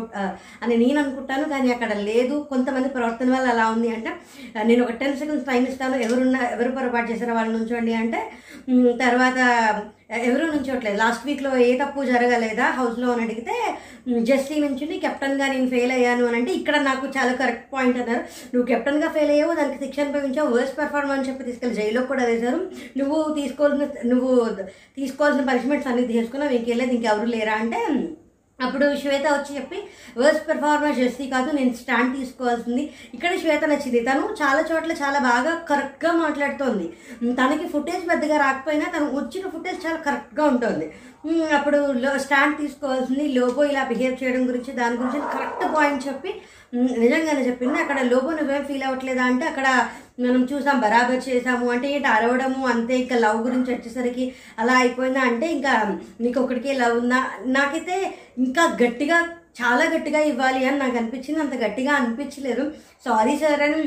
అని 0.63 0.77
నేను 0.83 0.99
అనుకుంటాను 1.03 1.47
కానీ 1.53 1.71
అక్కడ 1.75 1.93
లేదు. 2.11 2.35
కొంతమంది 2.51 2.91
ప్రవర్తన 2.97 3.31
వల్ల 3.35 3.47
అలా 3.55 3.65
ఉంది 3.75 3.89
అంటే 3.95 4.11
నేను 4.69 4.83
ఒక 4.85 4.95
టెన్ 5.01 5.19
సెకండ్స్ 5.23 5.49
టైం 5.49 5.65
ఇస్తాను. 5.71 5.97
ఎవరున్నా 6.07 6.41
ఎవరు 6.55 6.71
పొరపాటు 6.77 7.09
చేశారో 7.11 7.35
వాళ్ళు 7.39 7.53
నుంచోండి 7.57 7.95
అంటే 8.03 8.21
తర్వాత 9.03 9.39
ఎవరు 10.27 10.45
నుంచోట్లేదు 10.53 10.97
లాస్ట్ 11.01 11.23
వీక్లో 11.27 11.51
ఏ 11.67 11.69
తప్పు 11.79 11.99
జరగలేదా? 12.09 12.65
హౌస్లో 12.79 13.07
అని 13.13 13.23
అడిగితే 13.25 13.55
జస్టీ 14.29 14.43
జెస్సీ 14.43 14.55
నుంచి 14.63 14.99
కెప్టెన్గా 15.03 15.45
నేను 15.51 15.67
ఫెయిల్ 15.73 15.93
అయ్యాను 15.95 16.23
అని 16.29 16.37
అంటే 16.39 16.51
ఇక్కడ 16.59 16.75
నాకు 16.87 17.05
చాలా 17.15 17.33
కరెక్ట్ 17.41 17.67
పాయింట్ 17.73 17.97
అన్నారు. 18.01 18.21
నువ్వు 18.53 18.65
కెప్టెన్గా 18.71 19.09
ఫెయిల్ 19.15 19.31
అయ్యావు 19.35 19.53
దానికి 19.59 19.79
శిక్ష 19.83 19.99
అనుభవించావు 20.03 20.49
వర్స్ట్ 20.55 20.77
పెర్ఫార్మెన్స్ 20.79 21.27
చెప్పి 21.29 21.47
తీసుకెళ్ళి 21.47 21.77
జైల్లో 21.79 22.01
కూడా 22.11 22.23
వేశారు. 22.29 22.59
నువ్వు 22.99 23.17
తీసుకోవాల్సిన 23.37 23.87
నువ్వు 24.11 24.31
తీసుకోవాల్సిన 24.97 25.45
పనిష్మెంట్స్ 25.51 25.87
అన్ని 25.87 26.07
తీసుకున్నావు 26.07 26.53
ఇంకెళ్ళేది 26.53 26.95
ఇంకెవరు 26.95 27.25
లేరా 27.25 27.53
అంటే 27.53 27.81
అప్పుడు 28.59 28.95
శ్వేత 28.95 29.25
వచ్చి 29.33 29.55
చెప్పి 29.55 29.77
వర్స్ట్ 30.17 30.47
పెర్ఫార్మెన్స్ 30.47 30.99
జెస్సీ 30.99 31.27
కాదు 31.27 31.51
నేను 31.51 31.73
స్టాండ్ 31.73 32.17
తీసుకోవాల్సింది. 32.17 32.83
ఇక్కడ 33.13 33.31
శ్వేత 33.39 33.63
నచ్చింది. 33.63 33.99
తను 33.99 34.23
చాలా 34.41 34.61
చోట్ల 34.71 34.91
చాలా 34.91 35.19
బాగా 35.19 35.53
కరెక్ట్గా 35.69 36.11
మాట్లాడుతోంది. 36.11 36.85
తనకి 37.33 37.67
ఫుటేజ్ 37.67 38.09
పెద్దగా 38.09 38.37
రాకపోయినా 38.37 38.85
తను 38.97 39.19
వచ్చిన 39.19 39.49
ఫుటేజ్ 39.49 39.85
చాలా 39.85 39.97
కరెక్ట్గా 39.97 40.45
ఉంటుంది. 40.45 40.87
అప్పుడు 41.57 41.91
లో 42.03 42.19
స్టాండ్ 42.19 42.57
తీసుకోవాల్సింది 42.57 43.27
లోబో 43.27 43.63
ఇలా 43.63 43.83
బిహేవ్ 43.83 44.23
చేయడం 44.23 44.49
గురించి 44.49 44.71
దాని 44.71 44.97
గురించి 44.97 45.19
కరెక్ట్ 45.35 45.75
పాయింట్ 45.75 46.07
చెప్పి 46.07 46.33
నిజంగానే 46.73 47.41
చెప్పింది. 47.41 47.77
అక్కడ 47.79 48.01
లోపు 48.01 48.29
నువ్వేం 48.31 48.63
ఫీల్ 48.63 48.83
అవ్వట్లేదా 48.83 49.23
అంటే 49.23 49.45
అక్కడ 49.45 49.67
మనం 50.19 50.41
చూసాం 50.43 50.79
బరాబర్ 50.79 51.29
చేసాము. 51.29 51.71
అంటే 51.71 51.87
ఏంటి 51.91 52.07
అరవడము 52.07 52.67
అంతే 52.67 52.93
ఇంకా 52.97 53.15
లవ్ 53.15 53.43
గురించి 53.43 53.73
వచ్చేసరికి 53.73 54.33
అలా 54.59 54.73
అయిపోయిందా 54.73 55.21
అంటే 55.21 55.51
ఇంకా 55.51 55.73
నీకు 56.21 56.39
ఒకటికే 56.41 56.73
లవ్ 56.73 56.97
ఉందా? 56.97 57.27
నాకైతే 57.45 58.13
ఇంకా 58.37 58.77
గట్టిగా 58.83 59.19
చాలా 59.61 59.85
గట్టిగా 59.85 60.19
ఇవ్వాలి 60.19 60.65
అని 60.65 60.79
నాకు 60.79 60.97
అనిపించింది. 60.97 61.39
అంత 61.39 61.55
గట్టిగా 61.55 61.93
అనిపించలేదు. 61.93 62.71
సారీ 63.05 63.37
సార్ 63.37 63.61
అని 63.61 63.81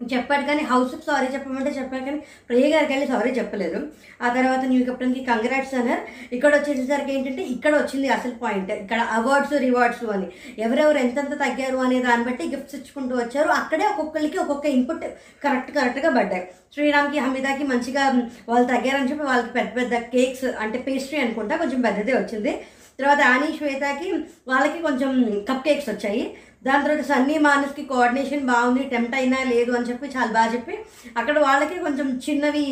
చెప్పాడు 0.00 0.44
కానీ 0.48 0.62
హౌస్కి 0.70 1.04
సారీ 1.06 1.28
చెప్పమంటే 1.34 1.70
చెప్పాడు 1.78 2.04
కానీ 2.04 2.18
ప్రియ 2.48 2.64
గారికి 2.72 2.92
వెళ్ళి 2.92 3.06
సారీ 3.12 3.30
చెప్పలేదు. 3.30 3.78
ఆ 4.24 4.28
తర్వాత 4.36 4.62
న్యూ 4.70 4.80
కెప్టెన్కి 4.84 5.22
కంగ్రాట్స్ 5.30 5.74
అన్నారు. 5.74 6.02
ఇక్కడ 6.36 6.52
వచ్చేసరికి 6.56 7.12
ఏంటంటే 7.14 7.42
ఇక్కడ 7.54 7.72
వచ్చింది 7.76 8.08
అసలు 8.16 8.34
పాయింట్ 8.42 8.70
ఇక్కడ 8.70 9.00
అవార్డ్స్ 9.18 9.54
రివార్డ్స్ 9.66 10.04
అని. 10.16 10.28
ఎవరెవరు 10.58 10.98
ఎంతెంత 10.98 11.34
తగ్గారు 11.44 11.76
అనే 11.86 11.98
దాన్ని 12.00 12.26
బట్టి 12.28 12.50
గిఫ్ట్స్ 12.54 12.76
ఇచ్చుకుంటూ 12.78 13.16
వచ్చారు. 13.16 13.50
అక్కడే 13.60 13.86
ఒక్కొక్కరికి 13.92 14.38
ఒక్కొక్క 14.44 14.66
ఇన్పుట్ 14.76 15.06
కరెక్ట్ 15.44 15.72
కరెక్ట్గా 15.78 16.10
పడ్డాయి. 16.18 16.46
శ్రీరామ్కి 16.76 17.18
హమీదాకి 17.18 17.64
మంచిగా 17.64 18.04
వాళ్ళు 18.48 18.66
తగ్గారని 18.74 19.10
చెప్పి 19.10 19.24
వాళ్ళకి 19.32 19.52
పెద్ద 19.58 19.70
పెద్ద 19.76 19.94
కేక్స్ 20.14 20.48
అంటే 20.64 20.78
పేస్ట్రీ 20.88 21.20
అనుకుంటా 21.20 21.56
కొంచెం 21.56 21.80
పెద్దదే 21.80 22.14
వచ్చింది. 22.22 22.54
తర్వాత 23.00 23.20
ఆని 23.20 23.48
శ్వేతకి 23.56 24.10
వాళ్ళకి 24.50 24.78
కొంచెం 24.82 25.10
కప్ 25.48 25.64
కేక్స్ 25.64 25.88
వచ్చాయి. 25.90 26.22
దాని 26.66 26.84
తర్వాత 26.84 27.04
సన్నీ 27.10 27.36
మానస్కి 27.46 27.82
కోఆర్డినేషన్ 27.90 28.48
బాగుంది 28.52 28.82
టెంప్ట్ 28.92 29.16
అయినా 29.20 29.38
లేదు 29.52 29.72
అని 29.78 29.88
చెప్పి 29.90 30.06
చాలా 30.16 30.30
బాగా 30.36 30.50
చెప్పి 30.54 30.74
అక్కడ 31.20 31.36
వాళ్ళకి 31.46 31.76
కొంచెం 31.86 32.08
చిన్నవి 32.26 32.64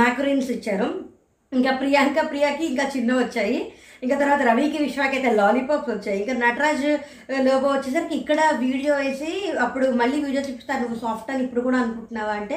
మ్యాకరీన్స్ 0.00 0.50
ఇచ్చారు. 0.56 0.88
ఇంకా 1.52 1.70
ప్రియాంక 1.80 2.18
ప్రియాకి 2.30 2.64
ఇంకా 2.70 2.84
చిన్నవి 2.94 3.20
వచ్చాయి. 3.24 3.58
ఇంకా 4.04 4.16
తర్వాత 4.20 4.42
రవికి 4.48 4.78
విశ్వాకి 4.84 5.14
అయితే 5.16 5.30
లాలీపాప్స్ 5.40 5.90
వచ్చాయి. 5.90 6.18
ఇంకా 6.22 6.34
నటరాజ్ 6.42 6.86
లోగో 7.46 7.68
వచ్చేసరికి 7.74 8.14
ఇక్కడ 8.20 8.40
వీడియో 8.62 8.92
వేసి 9.02 9.30
అప్పుడు 9.64 9.86
మళ్ళీ 10.00 10.16
వీడియో 10.24 10.42
చూపిస్తాను 10.48 10.82
నువ్వు 10.84 10.98
సాఫ్ట్ 11.04 11.30
అని 11.32 11.42
ఇప్పుడు 11.46 11.62
కూడా 11.66 11.78
అనుకుంటున్నావా 11.82 12.34
అంటే 12.40 12.56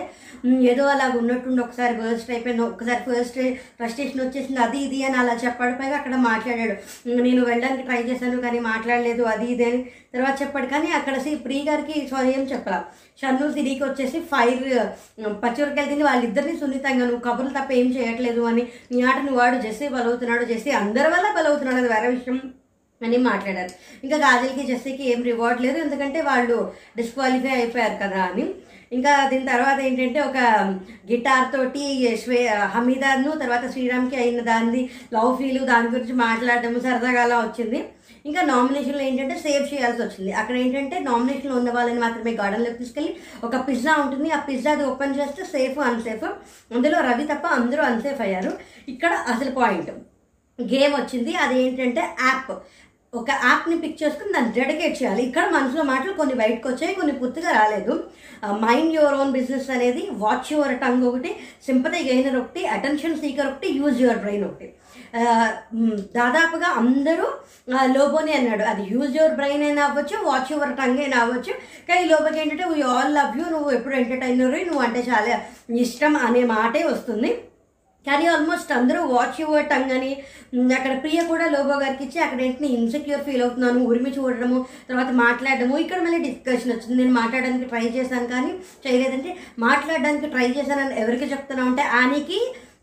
ఏదో 0.71 0.85
అలాగ 0.93 1.11
ఉన్నట్టుండి. 1.21 1.61
ఒకసారి 1.65 1.93
బర్స్ట్ 2.01 2.31
అయిపోయింది. 2.35 2.63
ఒకసారి 2.69 3.01
ఫస్ట్ 3.09 3.39
ఫ్రస్ట్రేషన్ 3.79 4.23
వచ్చేసింది. 4.25 4.59
అది 4.65 4.79
ఇది 4.87 4.99
అని 5.09 5.19
అలా 5.23 5.35
చెప్పాడు. 5.45 5.75
పైగా 5.81 5.97
అక్కడ 5.99 6.15
మాట్లాడాడు. 6.31 6.75
నేను 7.27 7.43
వెళ్ళడానికి 7.51 7.87
ట్రై 7.89 8.01
చేశాను 8.09 8.43
కానీ 8.47 8.61
మాట్లాడలేదు. 8.71 9.23
అది 9.33 9.47
ఇది 9.55 9.65
అని 9.69 9.81
తర్వాత 10.15 10.35
చెప్పాడు. 10.43 10.69
కానీ 10.75 10.89
అక్కడ 11.01 11.15
శ్రీ 11.25 11.35
ప్రియ 11.47 11.63
గారికి 11.71 11.97
సో 12.11 12.17
ఏం 12.35 12.43
చెప్పాల. 12.53 12.79
షన్ను 13.21 13.45
సిరికి 13.55 13.83
వచ్చేసి 13.83 14.17
ఫైర్ 14.31 14.63
పచ్చివరకాయలు 15.43 15.89
తిని 15.89 16.03
వాళ్ళిద్దరిని 16.03 16.55
సున్నితంగా 16.59 17.05
నువ్వు 17.05 17.23
కబుర్లు 17.27 17.51
తప్ప 17.59 17.71
ఏం 17.81 17.87
చేయట్లేదు 17.97 18.41
అని 18.41 18.63
నీ 18.91 18.99
ఆట 19.09 19.17
నువ్వు 19.17 19.39
వాడు 19.41 19.57
జెస్సీ 19.61 19.87
బలవుతున్నాడు 19.87 20.45
జెస్సీ 20.45 20.71
అందరి 20.81 21.09
వల్ల 21.13 21.27
బలవుతున్నాడు 21.37 21.79
అది 21.81 21.91
వేరే 21.93 22.07
విషయం 22.07 22.37
అని 23.01 23.17
మాట్లాడారు. 23.29 23.71
ఇంకా 24.03 24.17
గాజల్కి 24.17 24.63
జెస్సీకి 24.67 25.03
ఏం 25.13 25.21
రివార్డ్ 25.23 25.59
లేదు. 25.61 25.77
ఎందుకంటే 25.77 26.19
వాళ్ళు 26.21 26.57
డిస్క్వాలిఫై 26.97 27.53
అయిపోయారు 27.59 27.97
కదా 28.03 28.21
అని. 28.29 28.45
ఇంకా 28.91 29.13
దీని 29.29 29.45
తర్వాత 29.45 29.79
ఏంటంటే 29.79 30.19
ఒక 30.19 30.37
గిటార్ 31.11 31.47
తోటి 31.53 31.83
శ్వే 32.23 32.39
హమీదాను 32.75 33.31
తర్వాత 33.43 33.71
శ్రీరామ్కి 33.71 34.15
అయిన 34.15 34.41
దాన్ని 34.51 34.81
లవ్ 35.13 35.31
ఫీలు 35.37 35.61
దాని 35.65 35.89
గురించి 35.95 36.13
మాట్లాడడం 36.13 36.75
సరదాగా 36.85 37.21
అలా 37.21 37.37
వచ్చింది. 37.39 37.79
ఇంకా 38.29 38.41
నామినేషన్లో 38.51 39.01
ఏంటంటే 39.07 39.35
సేవ్ 39.45 39.65
చేయాల్సి 39.71 40.01
వచ్చింది. 40.03 40.31
అక్కడ 40.41 40.55
ఏంటంటే 40.61 40.95
నామినేషన్లో 41.07 41.55
ఉన్న 41.59 41.71
వాళ్ళని 41.75 41.99
మాత్రమే 42.03 42.31
గార్డెన్లోకి 42.39 42.79
తీసుకెళ్ళి 42.81 43.11
ఒక 43.47 43.55
పిజ్జా 43.67 43.93
ఉంటుంది. 44.03 44.29
ఆ 44.37 44.39
పిజ్జా 44.47 44.71
అది 44.75 44.85
ఓపెన్ 44.91 45.17
చేస్తే 45.19 45.43
సేఫ్ 45.55 45.77
అన్సేఫ్ 45.89 46.25
అందులో 46.75 46.99
రవి 47.09 47.25
తప్ప 47.31 47.45
అందరూ 47.57 47.83
అన్సేఫ్ 47.89 48.23
అయ్యారు. 48.27 48.53
ఇక్కడ 48.93 49.13
అసలు 49.33 49.51
పాయింట్ 49.59 49.91
గేమ్ 50.59 50.95
వచ్చింది. 51.01 51.31
అది 51.43 51.55
ఏంటంటే 51.65 52.03
యాప్ 52.25 52.51
ఒక 53.19 53.29
యాప్ని 53.43 53.75
పిక్ 53.81 53.99
చేసుకుని 54.01 54.33
దాన్ని 54.35 54.51
డెడికేట్ 54.57 54.95
చేయాలి. 55.01 55.21
ఇక్కడ 55.27 55.45
మనసులో 55.57 55.83
మాటలు 55.89 56.13
కొన్ని 56.19 56.35
బయటకు 56.41 56.67
వచ్చాయి 56.71 56.97
కొన్ని 56.97 57.13
పూర్తిగా 57.19 57.51
రాలేదు. 57.59 57.93
మైండ్ 58.65 58.95
యువర్ 58.97 59.15
ఓన్ 59.19 59.31
బిజినెస్ 59.37 59.69
అనేది 59.75 60.01
వాచ్ 60.23 60.49
యువర్ 60.53 60.73
టంగ్ 60.81 61.05
ఒకటి 61.09 61.29
సింపతి 61.67 62.01
గెయినర్ 62.09 62.39
ఒకటి 62.41 62.63
అటెన్షన్ 62.77 63.21
సీకర్ 63.21 63.49
ఒకటి 63.51 63.69
యూజ్ 63.79 64.01
యువర్ 64.05 64.21
బ్రెయిన్ 64.25 64.45
ఒకటి. 64.49 64.67
దాదాపుగా 66.17 66.69
అందరూ 66.81 67.27
లోబోని 67.95 68.33
అన్నాడు. 68.37 68.63
అది 68.71 68.83
యూజ్ 68.93 69.15
యువర్ 69.17 69.35
బ్రెయిన్ 69.39 69.63
అయినా 69.67 69.83
అవ్వచ్చు 69.87 70.15
వాచ్ 70.27 70.51
యువర్ 70.53 70.77
టంగ్ 70.79 71.01
అయినా 71.03 71.17
అవ్వచ్చు. 71.23 71.53
కానీ 71.89 72.03
లోబోకి 72.11 72.39
ఏంటంటే 72.41 72.67
వీ 72.73 72.81
ఆల్ 72.93 73.15
లవ్ 73.17 73.37
యూ 73.39 73.45
నువ్వు 73.55 73.71
ఎప్పుడు 73.77 73.95
ఎంటర్టైనర్ 74.01 74.57
నువ్వు 74.69 74.83
అంటే 74.87 75.01
చాలా 75.11 75.35
ఇష్టం 75.85 76.15
అనే 76.27 76.43
మాటే 76.53 76.83
వస్తుంది. 76.91 77.31
కానీ 78.05 78.25
ఆల్మోస్ట్ 78.31 78.71
అందరూ 78.77 78.99
వాచ్ 79.13 79.39
యువర్ 79.41 79.69
టంగ్ 79.69 79.93
అని 79.95 80.11
అక్కడ 80.77 80.91
ప్రియ 81.03 81.19
కూడా 81.29 81.45
లోబో 81.53 81.75
గారికి 81.83 82.03
ఇచ్చి 82.07 82.19
అక్కడ 82.25 82.39
ఏంటి 82.47 82.67
ఇన్సెక్యూర్ 82.79 83.23
ఫీల్ 83.27 83.43
అవుతున్నాను. 83.45 83.79
ఉరిమి 83.91 84.11
చూడడము 84.17 84.57
తర్వాత 84.89 85.11
మాట్లాడడము. 85.23 85.75
ఇక్కడ 85.83 85.99
మళ్ళీ 86.05 86.19
డిస్కషన్ 86.27 86.73
వచ్చింది. 86.73 86.97
నేను 87.01 87.13
మాట్లాడడానికి 87.21 87.69
ట్రై 87.71 87.85
చేశాను 87.95 88.27
కానీ 88.35 88.51
చేయలేదంటే 88.83 89.31
మాట్లాడడానికి 89.65 90.29
ట్రై 90.35 90.47
చేశానని 90.57 90.95
ఎవరికి 91.03 91.31
చెప్తున్నా 91.33 91.65
అంటే 91.71 91.85
ఆనికి 92.01 92.39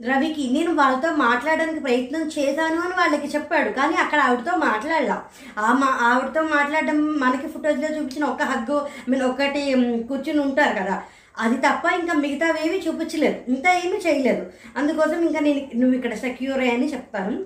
రవికి 0.09 0.51
నేను 0.53 0.75
వాళ్ళతో 0.75 1.17
మాట్లాడడానికి 1.17 1.81
ప్రయత్నం 1.81 2.31
చేశాను 2.39 2.81
అని 2.81 2.95
వాళ్ళకి 2.99 3.27
చెప్పాడు. 3.27 3.69
కానీ 3.71 3.95
అక్కడ 3.95 4.19
ఆవిడతో 4.19 4.57
మాట్లాడలా. 4.57 5.23
ఆ 5.59 5.73
మా 5.73 5.87
ఆవిడతో 5.87 6.43
మాట్లాడడం 6.43 7.07
మనకి 7.19 7.49
ఫుటేజ్లో 7.49 7.89
చూపించిన 7.89 8.25
ఒక 8.25 8.43
హగ్గు 8.43 8.87
మీరు 9.09 9.11
మీన్ 9.11 9.23
ఒకటి 9.23 9.75
కూర్చుని 10.09 10.39
ఉంటారు 10.39 10.85
కదా. 10.85 11.03
అది 11.39 11.57
తప్ప 11.57 11.93
ఇంకా 12.01 12.13
మిగతావేమీ 12.13 12.79
చూపించలేదు. 12.79 13.37
ఇంకా 13.49 13.73
ఏమీ 13.73 13.97
చేయలేదు. 13.97 14.47
అందుకోసం 14.77 15.21
ఇంకా 15.21 15.41
నేను 15.41 15.71
నువ్వు 15.77 15.97
ఇక్కడ 15.97 16.15
సెక్యూర్ 16.15 16.59
అని 16.59 16.93
చెప్తాను. 16.93 17.45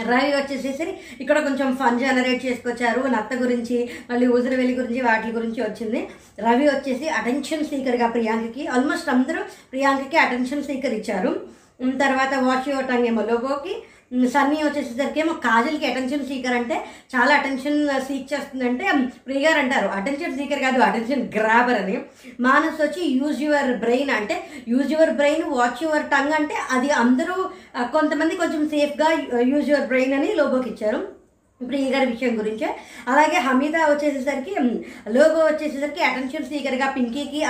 రవి 0.00 0.34
వచ్చేసేసి 0.34 0.94
ఇక్కడ 1.20 1.42
కొంచెం 1.42 1.76
ఫన్ 1.76 2.00
జనరేట్ 2.00 2.46
చేసుకొచ్చారు. 2.46 3.00
నత్త 3.00 3.34
గురించి 3.34 3.90
మళ్ళీ 4.10 4.26
ఊసరవెల్లి 4.26 4.74
గురించి 4.74 5.00
వాటి 5.00 5.28
గురించి 5.28 5.62
వచ్చింది. 5.62 6.08
రవి 6.40 6.66
వచ్చేసి 6.68 7.08
అటెన్షన్ 7.08 7.64
సీకర్గా 7.64 8.08
ప్రియాంకకి 8.08 8.66
ఆల్మోస్ట్ 8.66 9.08
అందరూ 9.08 9.42
ప్రియాంకకి 9.42 10.16
అటెన్షన్ 10.16 10.64
సీకర్ 10.64 10.94
ఇచ్చారు. 10.94 11.61
తర్వాత 12.02 12.34
వాచ్ 12.48 12.68
యువర్ 12.70 12.90
టంగ్ 12.92 13.08
ఏమో 13.12 13.22
లోగోకి. 13.30 13.74
సన్నీ 14.32 14.56
వచ్చేసేసరికి 14.62 15.20
ఏమో 15.20 15.34
కాజల్కి 15.44 15.86
అటెన్షన్ 15.90 16.26
సీకర్ 16.30 16.56
అంటే 16.56 16.76
చాలా 17.14 17.32
అటెన్షన్ 17.36 17.78
సీక్ 18.08 18.26
చేస్తుందంటే 18.32 18.84
ప్రియగారు 19.26 19.58
అంటారు. 19.58 19.88
అటెన్షన్ 19.98 20.36
సీకర్ 20.38 20.60
కాదు 20.64 20.80
అటెన్షన్ 20.88 21.22
గ్రాబర్ 21.36 21.78
అని. 21.82 21.96
మానస్ 22.46 22.82
వచ్చి 22.82 23.02
యూజ్ 23.20 23.40
యువర్ 23.46 23.72
బ్రెయిన్ 23.84 24.12
అంటే 24.18 24.36
use 24.68 24.92
your 24.92 25.14
brain 25.20 25.44
watch 25.54 25.82
your 25.86 26.06
tongue 26.14 26.36
అంటే 26.40 26.58
అది 26.76 26.90
అందరూ 27.02 27.36
కొంతమంది 27.96 28.40
కొంచెం 28.42 28.62
సేఫ్గా 28.74 29.10
యూజ్ 29.52 29.70
యువర్ 29.72 29.90
బ్రెయిన్ 29.92 30.16
అని 30.18 30.30
లోబోకి 30.40 30.70
ఇచ్చారు. 30.74 31.21
ఇప్పుడు 31.62 31.78
గారి 31.94 32.06
విషయం 32.12 32.32
గురించే. 32.40 32.68
అలాగే 33.12 33.38
హమీదా 33.46 33.80
వచ్చేసేసరికి 33.90 34.54
లోగో 35.16 35.40
వచ్చేసేసరికి 35.50 36.02
అటెన్షన్ 36.08 36.48
సీకర్గా 36.50 36.86
పింకీకి 36.96 37.40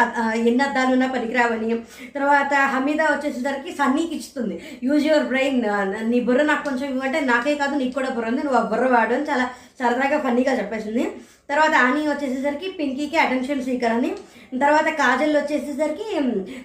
ఎన్ని 0.49 0.63
అద్దాలు 0.67 0.93
ఉన్నా 0.97 1.09
పనికిరావని. 1.15 1.79
తర్వాత 2.17 2.53
హమీదా 2.75 3.07
వచ్చేసేసరికి 3.15 3.73
సన్నీకి 3.81 4.15
ఇస్తుంది 4.21 4.57
యూజ్ 4.89 5.07
యువర్ 5.11 5.29
బ్రెయిన్ 5.33 5.61
నీ 6.13 6.21
బుర్ర 6.29 6.45
నాకు 6.53 6.65
కొంచెం 6.69 6.87
ఇవ్వంటే 6.95 7.21
నాకే 7.33 7.55
కాదు 7.63 7.75
నీకు 7.83 7.95
కూడా 7.99 8.11
బుర్ర 8.17 8.33
ఉంది 8.33 8.43
నువ్వు 8.47 8.61
ఆ 8.63 8.65
బుర్ర 8.73 8.87
వాడు 8.95 9.15
అని 9.19 9.29
చాలా 9.31 9.47
సరదాగా 9.81 10.19
ఫన్నీగా 10.25 10.53
చెప్పేసింది. 10.59 11.05
తర్వాత 11.51 11.75
ఆని 11.85 12.03
వచ్చేసేసరికి 12.09 12.69
పింకీకి 12.79 13.17
అటెన్షన్ 13.23 13.65
సీకర్ 13.69 13.95
అని. 13.99 14.11
తర్వాత 14.63 14.89
కాజల్ 15.01 15.37
వచ్చేసేసరికి 15.37 16.07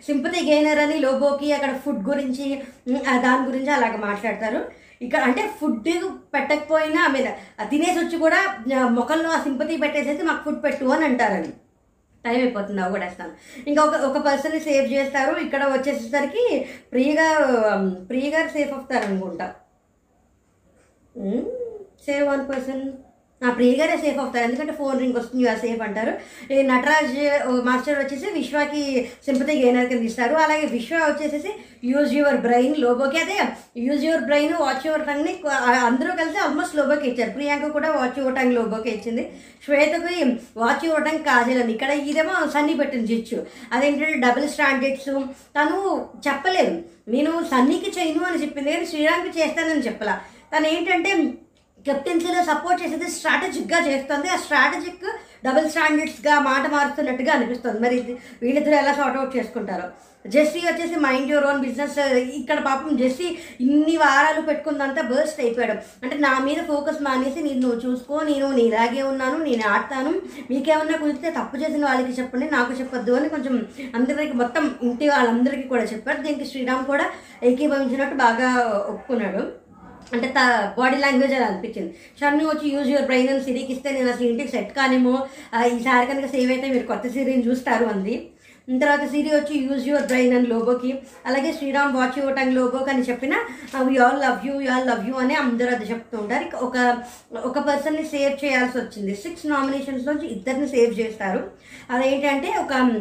సింపతి 0.07 0.39
గెయినర్ 0.49 0.81
అని 0.85 0.97
లోబోకి 1.05 1.47
అక్కడ 1.57 1.71
ఫుడ్ 1.85 2.01
గురించి 2.09 2.45
దాని 3.25 3.43
గురించి 3.49 3.71
అలాగ 3.77 3.95
మాట్లాడతారు. 4.07 4.59
ఇక్కడ 5.01 5.21
అంటే 5.21 5.41
ఫుడ్ 5.59 5.87
పెట్టకపోయినా 6.33 7.01
ఐ 7.05 7.11
మీన్ 7.11 7.29
తినేసి 7.69 7.97
వచ్చి 7.99 8.17
కూడా 8.17 8.39
ఆ, 8.75 8.87
ముఖంలో 8.89 9.29
ఆ 9.29 9.39
సింపతి 9.43 9.81
పెట్టేసేసి 9.83 10.21
మాకు 10.23 10.43
ఫుడ్ 10.43 10.61
పెట్టు 10.63 10.91
అని 10.95 11.05
అంటారని. 11.05 11.51
టైం 12.25 12.39
అయిపోతుంది 12.39 12.81
అవగొడేస్తాను 12.81 13.31
వేస్తాను. 13.31 13.63
ఇంకా 13.67 13.81
ఒక 13.83 13.95
ఒక 14.07 14.19
పర్సన్ని 14.25 14.59
సేవ్ 14.59 14.87
చేస్తారు. 14.93 15.33
ఇక్కడ 15.39 15.63
వచ్చేసేసరికి 15.67 16.43
ప్రియగా 16.91 17.27
ప్రియగారు 18.09 18.49
సేఫ్ 18.49 18.73
అవుతారు 18.73 19.05
అనుకుంటా 19.05 19.47
సేవ్ 22.05 22.25
వన్ 22.27 22.43
పర్సన్ 22.49 22.83
నా 23.41 23.49
ప్రియగానే 23.57 23.95
సేఫ్ 24.03 24.19
అవుతారు. 24.21 24.45
ఎందుకంటే 24.47 24.73
ఫోన్ 24.79 24.99
రింగ్ 25.01 25.17
వస్తుంది 25.17 25.43
యూఆర్ 25.43 25.59
సేఫ్ 25.63 25.81
అంటారు. 25.87 26.13
ఈ 26.53 26.55
నటరాజ్ 26.69 27.17
మాస్టర్ 27.67 27.99
వచ్చేసి 27.99 28.27
విశ్వకి 28.37 28.83
సింపతి 29.25 29.53
గెయినర్ 29.61 29.89
కింద 29.91 30.07
ఇస్తారు. 30.09 30.35
అలాగే 30.45 30.65
విశ్వ 30.75 31.01
వచ్చేసేసి 31.09 31.51
యూజ్ 31.91 32.13
యువర్ 32.17 32.39
బ్రెయిన్ 32.45 32.75
లోబోకి 32.83 33.19
అదే 33.23 33.37
use 33.85 34.05
your 34.07 34.25
brain 34.29 34.55
watch 34.63 34.87
your 34.89 35.05
టంగ్ని 35.09 35.33
అందరూ 35.89 36.11
కలిసి 36.21 36.39
ఆల్మోస్ట్ 36.45 36.77
లోబోకి 36.79 37.07
ఇచ్చారు. 37.11 37.31
ప్రియాంక 37.37 37.71
కూడా 37.77 37.89
వాచ్ 37.99 38.19
యువర్ 38.21 38.37
టంగ్ 38.39 38.57
లోబోకి 38.59 38.89
ఇచ్చింది. 38.95 39.25
శ్వేతకి 39.65 40.17
వాచ్ 40.63 40.85
యువర్ 40.89 41.07
టంగ్ 41.07 41.25
కాజల్ 41.29 41.61
అని 41.63 41.73
ఇక్కడ 41.77 41.91
ఇదేమో 42.11 42.35
సన్నీ 42.55 42.75
పెట్టింది 42.81 43.09
జిచ్చు. 43.13 43.39
అదేంటంటే 43.73 44.19
డబుల్ 44.27 44.47
స్టాండర్డ్స్ 44.55 45.11
తను 45.57 45.79
చెప్పలేదు. 46.27 46.75
నేను 47.15 47.31
సన్నీకి 47.51 47.91
చేయను 47.97 48.23
అని 48.29 48.41
చెప్పింది 48.45 48.71
కానీ 48.75 48.87
శ్రీరామ్కి 48.93 49.31
చేస్తానని 49.39 49.85
చెప్పలా. 49.89 50.15
తను 50.53 50.67
ఏంటంటే 50.75 51.11
కెప్టెన్సీలో 51.85 52.41
సపోర్ట్ 52.49 52.81
చేసేది 52.83 53.07
స్ట్రాటజిక్గా 53.11 53.79
చేస్తుంది. 53.87 54.27
ఆ 54.35 54.37
స్ట్రాటజిక్ 54.45 55.05
డబుల్ 55.45 55.69
స్టాండర్డ్స్గా 55.73 56.33
మాట 56.39 56.63
మారుతున్నట్టుగా 56.73 57.31
అనిపిస్తుంది. 57.33 57.79
మరి 57.85 57.97
వీళ్ళిద్దరూ 58.43 58.75
ఎలా 58.83 58.93
సార్ట్ 58.99 59.17
అవుట్ 59.17 59.35
చేసుకుంటారో? 59.37 59.87
జెస్సీ 60.33 60.59
వచ్చేసి 60.59 60.95
మైండ్ 61.03 61.29
యువర్ 61.31 61.45
ఓన్ 61.49 61.61
బిజినెస్ 61.65 61.99
ఇక్కడ 62.37 62.57
పాపం 62.65 62.97
జెస్సీ 63.01 63.27
ఇన్ని 63.65 63.97
వారాలు 63.97 64.41
పెట్టుకుందంతా 64.47 65.01
బర్స్ట్ 65.11 65.39
అయిపోయాడు. 65.43 65.75
అంటే 66.03 66.15
నా 66.25 66.31
మీద 66.47 66.59
ఫోకస్ 66.71 66.99
మానేసి 67.07 67.39
నేను 67.45 67.61
నువ్వు 67.65 67.79
చూసుకో 67.85 68.15
నేను 68.29 68.47
నీలాగే 68.57 69.01
ఉన్నాను 69.11 69.37
నేను 69.43 69.63
ఆడతాను. 69.73 70.11
మీకేమన్నా 70.49 70.97
కుదిరితే 71.03 71.31
తప్పు 71.37 71.57
చేసిన 71.57 71.85
వాళ్ళకి 71.85 72.17
చెప్పండి 72.19 72.49
నాకు 72.55 72.73
చెప్పొద్దు 72.79 73.15
అని 73.19 73.29
కొంచెం 73.35 73.55
అందరికి 73.99 74.35
మొత్తం 74.41 74.65
ఇంటి 74.89 75.07
వాళ్ళందరికీ 75.13 75.67
కూడా 75.73 75.85
చెప్పారు. 75.93 76.21
దీనికి 76.27 76.49
శ్రీరామ్ 76.51 76.85
కూడా 76.91 77.07
ఏకీభవించినట్టు 77.51 78.17
బాగా 78.25 78.51
ఒప్పుకున్నాడు. 78.93 79.66
అంటే 80.15 80.27
త 80.37 80.39
బాడీ 80.77 80.97
లాంగ్వేజ్ 81.03 81.33
అని 81.37 81.45
అనిపించింది. 81.49 81.91
షన్ను 82.19 82.43
వచ్చి 82.49 82.67
యూజ్ 82.75 82.89
యువర్ 82.93 83.07
బ్రెయిన్ 83.09 83.29
అని 83.33 83.43
సిరీకి 83.47 83.71
ఇస్తే 83.75 83.89
నేను 83.97 84.09
అసలు 84.13 84.27
ఇంటికి 84.31 84.51
సెట్ 84.55 84.71
కానేమో 84.79 85.15
ఈసారి 85.75 86.05
కనుక 86.11 86.27
సేవ్ 86.35 86.51
అయితే 86.55 86.67
మీరు 86.73 86.85
కొత్త 86.91 87.07
సిరీని 87.15 87.45
చూస్తారు 87.49 87.87
అంది. 87.93 88.15
తర్వాత 88.67 89.03
సిరి 89.11 89.29
వచ్చి 89.33 89.55
యూజ్ 89.65 89.85
యువర్ 89.87 90.07
బ్రెయిన్ 90.07 90.33
అని 90.37 90.47
లోబోకి 90.47 90.89
అలాగే 91.27 91.51
శ్రీరామ్ 91.57 91.93
వాచ్ 91.97 92.17
యువర్ 92.19 92.35
టంగ్ 92.35 92.55
లోబోకి 92.57 92.89
అని 92.93 93.03
చెప్పిన 93.09 93.33
we 93.87 93.95
all 94.05 94.19
love 94.23 94.41
you 94.47 94.53
you 94.63 94.69
all 94.73 94.87
love 94.89 95.03
you 95.09 95.13
అని 95.23 95.35
అందరూ 95.35 95.69
అది 95.75 95.85
చెప్తూ 95.91 96.15
ఉంటారు. 96.17 96.49
ఒక 96.67 96.75
ఒక 97.49 97.57
పర్సన్ని 97.69 98.03
సేవ్ 98.13 98.35
చేయాల్సి 98.43 98.77
వచ్చింది. 98.79 99.13
సిక్స్ 99.23 99.45
నామినేషన్స్ 99.47 100.07
నుంచి 100.09 100.27
ఇద్దరిని 100.35 100.67
సేవ్ 100.67 100.93
చేస్తారు. 100.99 101.41
అదేంటంటే 101.89 102.49
ఒక 102.63 102.73
um, 102.81 102.91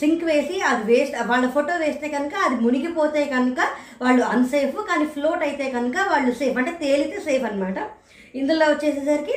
సింక్ 0.00 0.22
um, 0.22 0.28
వేసి 0.30 0.56
అది 0.70 0.84
వేస్ట్ 0.92 1.16
వాళ్ళ 1.32 1.46
ఫోటో 1.56 1.74
వేస్తే 1.84 2.08
కనుక 2.08 2.34
అది 2.46 2.56
మునిగిపోతే 2.64 3.22
కనుక 3.34 3.60
వాళ్ళు 4.02 4.22
అన్సేఫ్ 4.34 4.78
కానీ 4.90 5.06
ఫ్లోట్ 5.16 5.44
అయితే 5.48 5.66
కనుక 5.70 5.96
వాళ్ళు 6.12 6.32
సేఫ్ 6.32 6.58
అంటే 6.58 6.74
తేలితే 6.82 7.18
సేఫ్ 7.28 7.44
అనమాట 7.44 7.78
ఇందులో 8.34 8.66
వచ్చేసేసరికి 8.70 9.36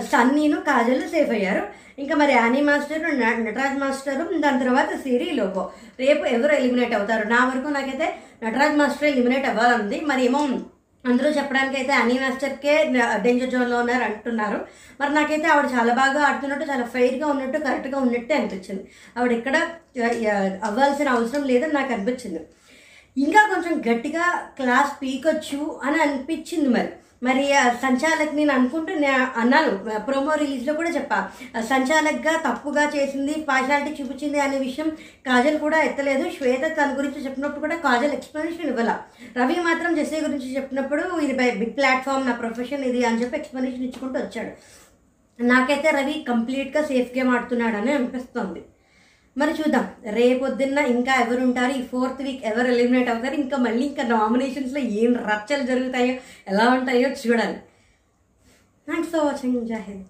సన్నీను 0.00 0.60
కాజల్ 0.60 1.08
సేఫ్ 1.08 1.30
అయ్యారు. 1.30 1.62
ఇంకా 1.98 2.14
మరి 2.16 2.32
యానీ 2.32 2.60
మాస్టర్ 2.60 3.20
నటరాజ్ 3.20 3.78
మాస్టర్ 3.78 4.40
దాని 4.40 4.58
తర్వాత 4.58 4.88
సిరి 5.02 5.30
లోపో. 5.32 5.70
రేపు 6.00 6.24
ఎవరు 6.26 6.52
ఎలిమినేట్ 6.52 6.94
అవుతారు? 6.94 7.28
నా 7.28 7.44
వరకు 7.44 7.68
నాకైతే 7.68 8.14
నటరాజ్ 8.42 8.76
మాస్టర్ 8.76 9.08
ఎలిమినేట్ 9.08 9.46
అవ్వాలంది 9.46 10.00
మరి 10.00 10.24
ఏమో 10.24 10.60
అందరూ 11.08 11.28
చెప్పడానికి 11.30 11.76
అయితే 11.76 11.92
అనీ 11.92 12.18
మాస్టర్కే 12.18 12.92
డేంజర్ 13.22 13.50
జోన్లో 13.50 13.78
ఉన్నారు 13.78 14.02
అంటున్నారు. 14.02 14.66
మరి 15.00 15.14
నాకైతే 15.14 15.48
ఆవిడ 15.48 15.66
చాలా 15.66 15.94
బాగా 15.94 16.20
ఆడుతున్నట్టు 16.22 16.64
చాలా 16.70 16.84
ఫెయిర్గా 16.84 17.26
ఉన్నట్టు 17.26 17.58
కరెక్ట్గా 17.58 17.98
ఉన్నట్టే 17.98 18.34
అనిపించింది. 18.34 18.88
ఆవిడ 19.18 19.32
ఎక్కడ 19.32 19.56
అవ్వాల్సిన 20.64 21.08
అవసరం 21.08 21.44
లేదని 21.44 21.72
నాకు 21.72 21.92
అనిపించింది. 21.92 22.40
ఇంకా 23.16 23.40
కొంచెం 23.46 23.94
గట్టిగా 23.94 24.48
క్లాస్ 24.60 25.02
పీకొచ్చు 25.02 25.80
అని 25.84 25.96
అనిపించింది 26.02 26.68
మరి. 26.68 26.88
మరి 27.22 27.52
ఆ 27.52 27.68
సంచాలక్ 27.68 28.34
నేను 28.34 28.52
అనుకుంటూ 28.52 28.94
నే- 28.94 29.26
అన్నాను 29.36 30.00
ప్రోమో 30.00 30.34
రిలీజ్లో 30.34 30.74
కూడా 30.74 30.90
చెప్పా. 30.90 31.30
సంచాలక్గా 31.60 32.50
తప్పుగా 32.50 32.90
చేసింది 32.96 33.46
పార్షాలిటీ 33.48 34.02
చూపించింది 34.02 34.40
అనే 34.40 34.58
విషయం 34.58 34.88
కాజల్ 35.26 35.58
కూడా 35.58 35.82
ఎత్తలేదు. 35.82 36.30
శ్వేత 36.30 36.76
తన 36.76 36.98
గురించి 36.98 37.24
చెప్పినప్పుడు 37.24 37.60
కూడా 37.60 37.76
కాజల్ 37.76 38.12
ఎక్స్ప్లెనేషన్ 38.12 38.66
ఇవ్వాల. 38.66 38.98
రవి 39.36 39.54
మాత్రం 39.54 39.94
జెస్సీ 39.94 40.20
గురించి 40.20 40.56
చెప్పినప్పుడు 40.56 41.20
ఇది 41.20 41.32
బిగ్ 41.58 41.76
ప్లాట్ఫామ్ 41.76 42.26
నా 42.26 42.32
ప్రొఫెషన్ 42.32 42.84
ఇది 42.84 43.04
అని 43.04 43.22
చెప్పి 43.22 43.36
ఎక్స్ప్లెనేషన్ 43.36 43.82
ఇచ్చుకుంటూ 43.82 44.20
వచ్చాడు. 44.20 44.82
నాకైతే 45.42 45.90
రవి 45.90 46.24
కంప్లీట్గా 46.28 46.84
సేఫ్ 46.84 47.18
గేమ్ 47.18 47.30
ఆడుతున్నాడని 47.30 47.92
అనిపిస్తుంది. 47.92 48.62
మరి 49.38 49.52
చూద్దాం. 49.52 49.84
రేపొద్దున్న 50.14 50.78
ఇంకా 50.78 51.12
ఎవరుంటారు? 51.20 51.72
ఈ 51.72 51.82
ఫోర్త్ 51.82 52.22
వీక్ 52.22 52.42
ఎవరు 52.44 52.66
ఎలిమినేట్ 52.66 53.10
అవుతారు? 53.10 53.34
ఇంకా 53.34 53.56
మళ్ళీ 53.56 53.84
ఇంకా 53.86 54.02
నామినేషన్స్లో 54.02 54.80
ఏం 54.80 55.12
రచ్చలు 55.30 55.66
జరుగుతాయో 55.66 56.14
ఎలా 56.48 56.70
ఉంటాయో 56.70 57.08
చూడాలి. 57.22 57.58
Thanks 58.88 59.12
for 59.12 59.24
watching 59.24 59.66
Zahid 59.66 60.02